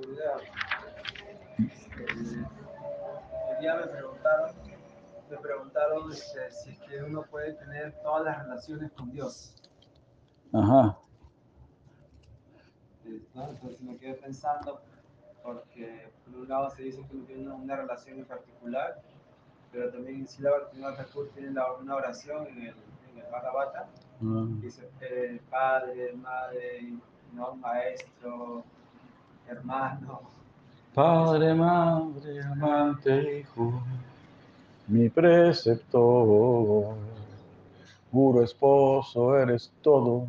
el 2.09 3.59
día 3.59 3.75
me 3.75 3.87
preguntaron, 3.87 4.51
me 5.29 5.37
preguntaron 5.37 6.11
este, 6.11 6.51
si 6.51 6.69
es 6.71 6.79
que 6.79 7.03
uno 7.03 7.23
puede 7.23 7.53
tener 7.53 7.93
todas 8.01 8.25
las 8.25 8.43
relaciones 8.43 8.91
con 8.93 9.11
Dios. 9.11 9.55
Ajá. 10.53 10.97
Entonces 13.05 13.81
me 13.81 13.97
quedé 13.97 14.15
pensando, 14.15 14.81
porque 15.43 16.11
por 16.25 16.41
un 16.41 16.49
lado 16.49 16.69
se 16.71 16.83
dice 16.83 17.05
que 17.07 17.15
uno 17.15 17.25
tiene 17.25 17.49
una, 17.49 17.75
relación 17.75 18.19
en 18.19 18.25
particular, 18.25 19.01
pero 19.71 19.91
también 19.91 20.27
si 20.27 20.41
la 20.41 20.51
Thakur 20.95 21.29
tiene 21.29 21.49
una 21.49 21.95
oración 21.95 22.47
en 22.47 22.57
el, 22.57 22.75
en 23.11 23.17
el 23.17 23.31
Bhagavata, 23.31 23.87
ah. 24.21 24.45
dice 24.59 24.89
eh, 25.01 25.41
padre, 25.49 26.13
madre, 26.13 26.93
no, 27.33 27.55
maestro, 27.55 28.63
hermano, 29.47 30.21
Padre, 30.93 31.53
madre, 31.53 32.43
amante, 32.43 33.39
hijo, 33.39 33.81
mi 34.87 35.07
preceptor, 35.07 36.97
puro 38.11 38.43
esposo, 38.43 39.37
eres 39.37 39.71
todo 39.81 40.27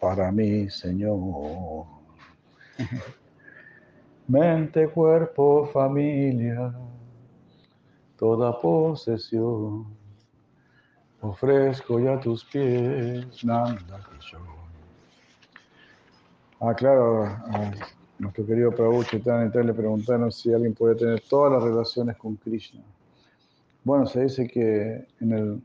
para 0.00 0.30
mí, 0.30 0.70
Señor. 0.70 1.84
Mente, 4.28 4.86
cuerpo, 4.86 5.68
familia, 5.72 6.72
toda 8.16 8.56
posesión, 8.60 9.84
ofrezco 11.20 11.98
ya 11.98 12.20
tus 12.20 12.44
pies, 12.44 13.44
Nanda 13.44 14.00
Ah, 16.60 16.74
claro. 16.74 17.24
Ah, 17.24 17.72
nuestro 18.20 18.44
querido 18.44 18.70
Prabhu 18.70 19.02
Chaitanya 19.02 19.50
le 19.62 19.72
preguntaron 19.72 20.30
si 20.30 20.52
alguien 20.52 20.74
puede 20.74 20.94
tener 20.94 21.22
todas 21.28 21.52
las 21.52 21.62
relaciones 21.62 22.16
con 22.18 22.36
Krishna. 22.36 22.82
Bueno, 23.82 24.06
se 24.06 24.24
dice 24.24 24.46
que 24.46 25.06
en 25.20 25.32
el, 25.32 25.62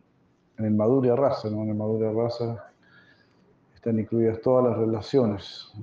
en 0.58 0.66
el 0.66 0.74
Madhurya 0.74 1.18
Rasa, 1.18 1.50
¿no? 1.50 1.64
en 1.64 1.70
el 1.70 1.76
Madhurya 1.76 2.12
Rasa 2.12 2.72
están 3.76 4.00
incluidas 4.00 4.40
todas 4.42 4.70
las 4.70 4.78
relaciones. 4.78 5.74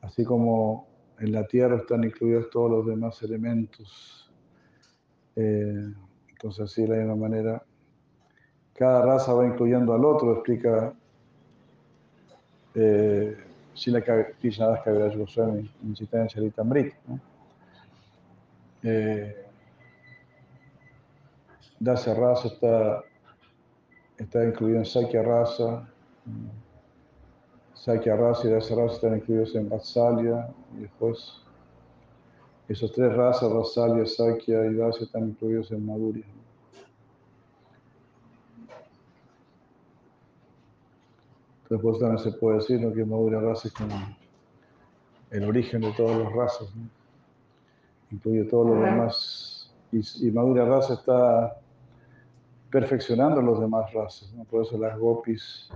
Así 0.00 0.24
como 0.24 0.86
en 1.18 1.32
la 1.32 1.44
tierra 1.44 1.76
están 1.76 2.04
incluidos 2.04 2.48
todos 2.50 2.70
los 2.70 2.86
demás 2.86 3.20
elementos. 3.22 4.30
Eh, 5.34 5.92
entonces, 6.28 6.60
así 6.60 6.86
de 6.86 6.98
misma 6.98 7.16
manera, 7.16 7.62
cada 8.74 9.04
raza 9.04 9.34
va 9.34 9.44
incluyendo 9.44 9.92
al 9.92 10.04
otro, 10.04 10.34
explica. 10.34 10.94
Eh, 12.76 13.36
Sila 13.74 14.00
Krishna 14.40 14.66
Das 14.66 14.84
Kaviraj 14.84 15.16
Goswami 15.16 15.70
en 15.82 15.94
Chaitanya 15.94 16.26
Charitamrita. 16.26 16.96
¿no? 17.06 17.20
Eh, 18.82 19.46
Dasya 21.78 22.14
Rasa 22.14 22.48
está, 22.48 23.04
está 24.18 24.44
incluido 24.44 24.78
en 24.78 24.84
Sakya 24.84 25.22
Rasa. 25.22 25.88
Sakya 27.74 28.16
Rasa 28.16 28.48
y 28.48 28.50
Dasya 28.50 28.76
Rasa 28.76 28.94
están 28.94 29.14
incluidos 29.16 29.54
en 29.54 29.68
Vatsalya. 29.68 30.50
Y 30.76 30.82
después, 30.82 31.42
esos 32.68 32.92
tres 32.92 33.14
razas, 33.14 33.52
Vatsalya, 33.52 34.04
Sakya 34.04 34.66
y 34.66 34.74
Dasya, 34.74 35.04
están 35.04 35.28
incluidos 35.28 35.70
en 35.72 35.86
Madhurya. 35.86 36.24
Después 41.70 42.00
también 42.00 42.18
se 42.18 42.32
puede 42.32 42.56
decir 42.58 42.80
que 42.92 43.04
Madura 43.04 43.40
raza 43.40 43.68
es 43.68 43.74
como 43.74 43.94
el 45.30 45.44
origen 45.44 45.82
de 45.82 45.92
todas 45.92 46.18
las 46.18 46.32
razas, 46.32 46.68
incluye 48.10 48.42
todos 48.44 48.70
los 48.70 48.84
demás. 48.84 49.72
Y, 49.92 50.30
Madura 50.32 50.64
raza 50.64 50.94
está 50.94 51.56
perfeccionando 52.70 53.40
las 53.40 53.60
demás 53.60 53.92
razas. 53.92 54.34
Por 54.50 54.62
eso 54.62 54.76
las 54.78 54.98
gopis 54.98 55.70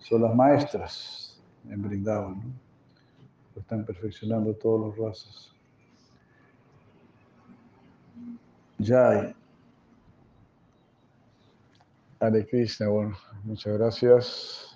son 0.00 0.22
las 0.22 0.34
maestras 0.34 1.40
en 1.70 1.82
Brindavan. 1.82 2.40
¿no? 2.40 3.60
Están 3.60 3.84
perfeccionando 3.84 4.54
todas 4.54 4.88
las 4.88 4.98
razas. 4.98 5.52
Jai. 8.82 9.34
Hare 12.18 12.46
Krishna, 12.46 12.88
bueno, 12.88 13.16
muchas 13.44 13.78
gracias. 13.78 14.75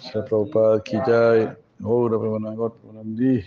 Shri 0.00 0.22
Prabhupada 0.22 0.82
ki 0.84 0.96
jai, 1.06 1.56
Gaura 1.80 2.18
Premanagor 2.18 2.70
Premanandi. 2.72 3.44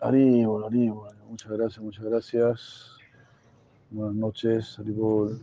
Haribol, 0.00 0.64
Haribol. 0.64 1.14
Muchas 1.28 1.52
gracias, 1.52 1.78
muchas 1.84 2.04
gracias. 2.04 2.98
Buenas 3.90 4.14
noches, 4.14 4.78
Haribol. 4.78 5.40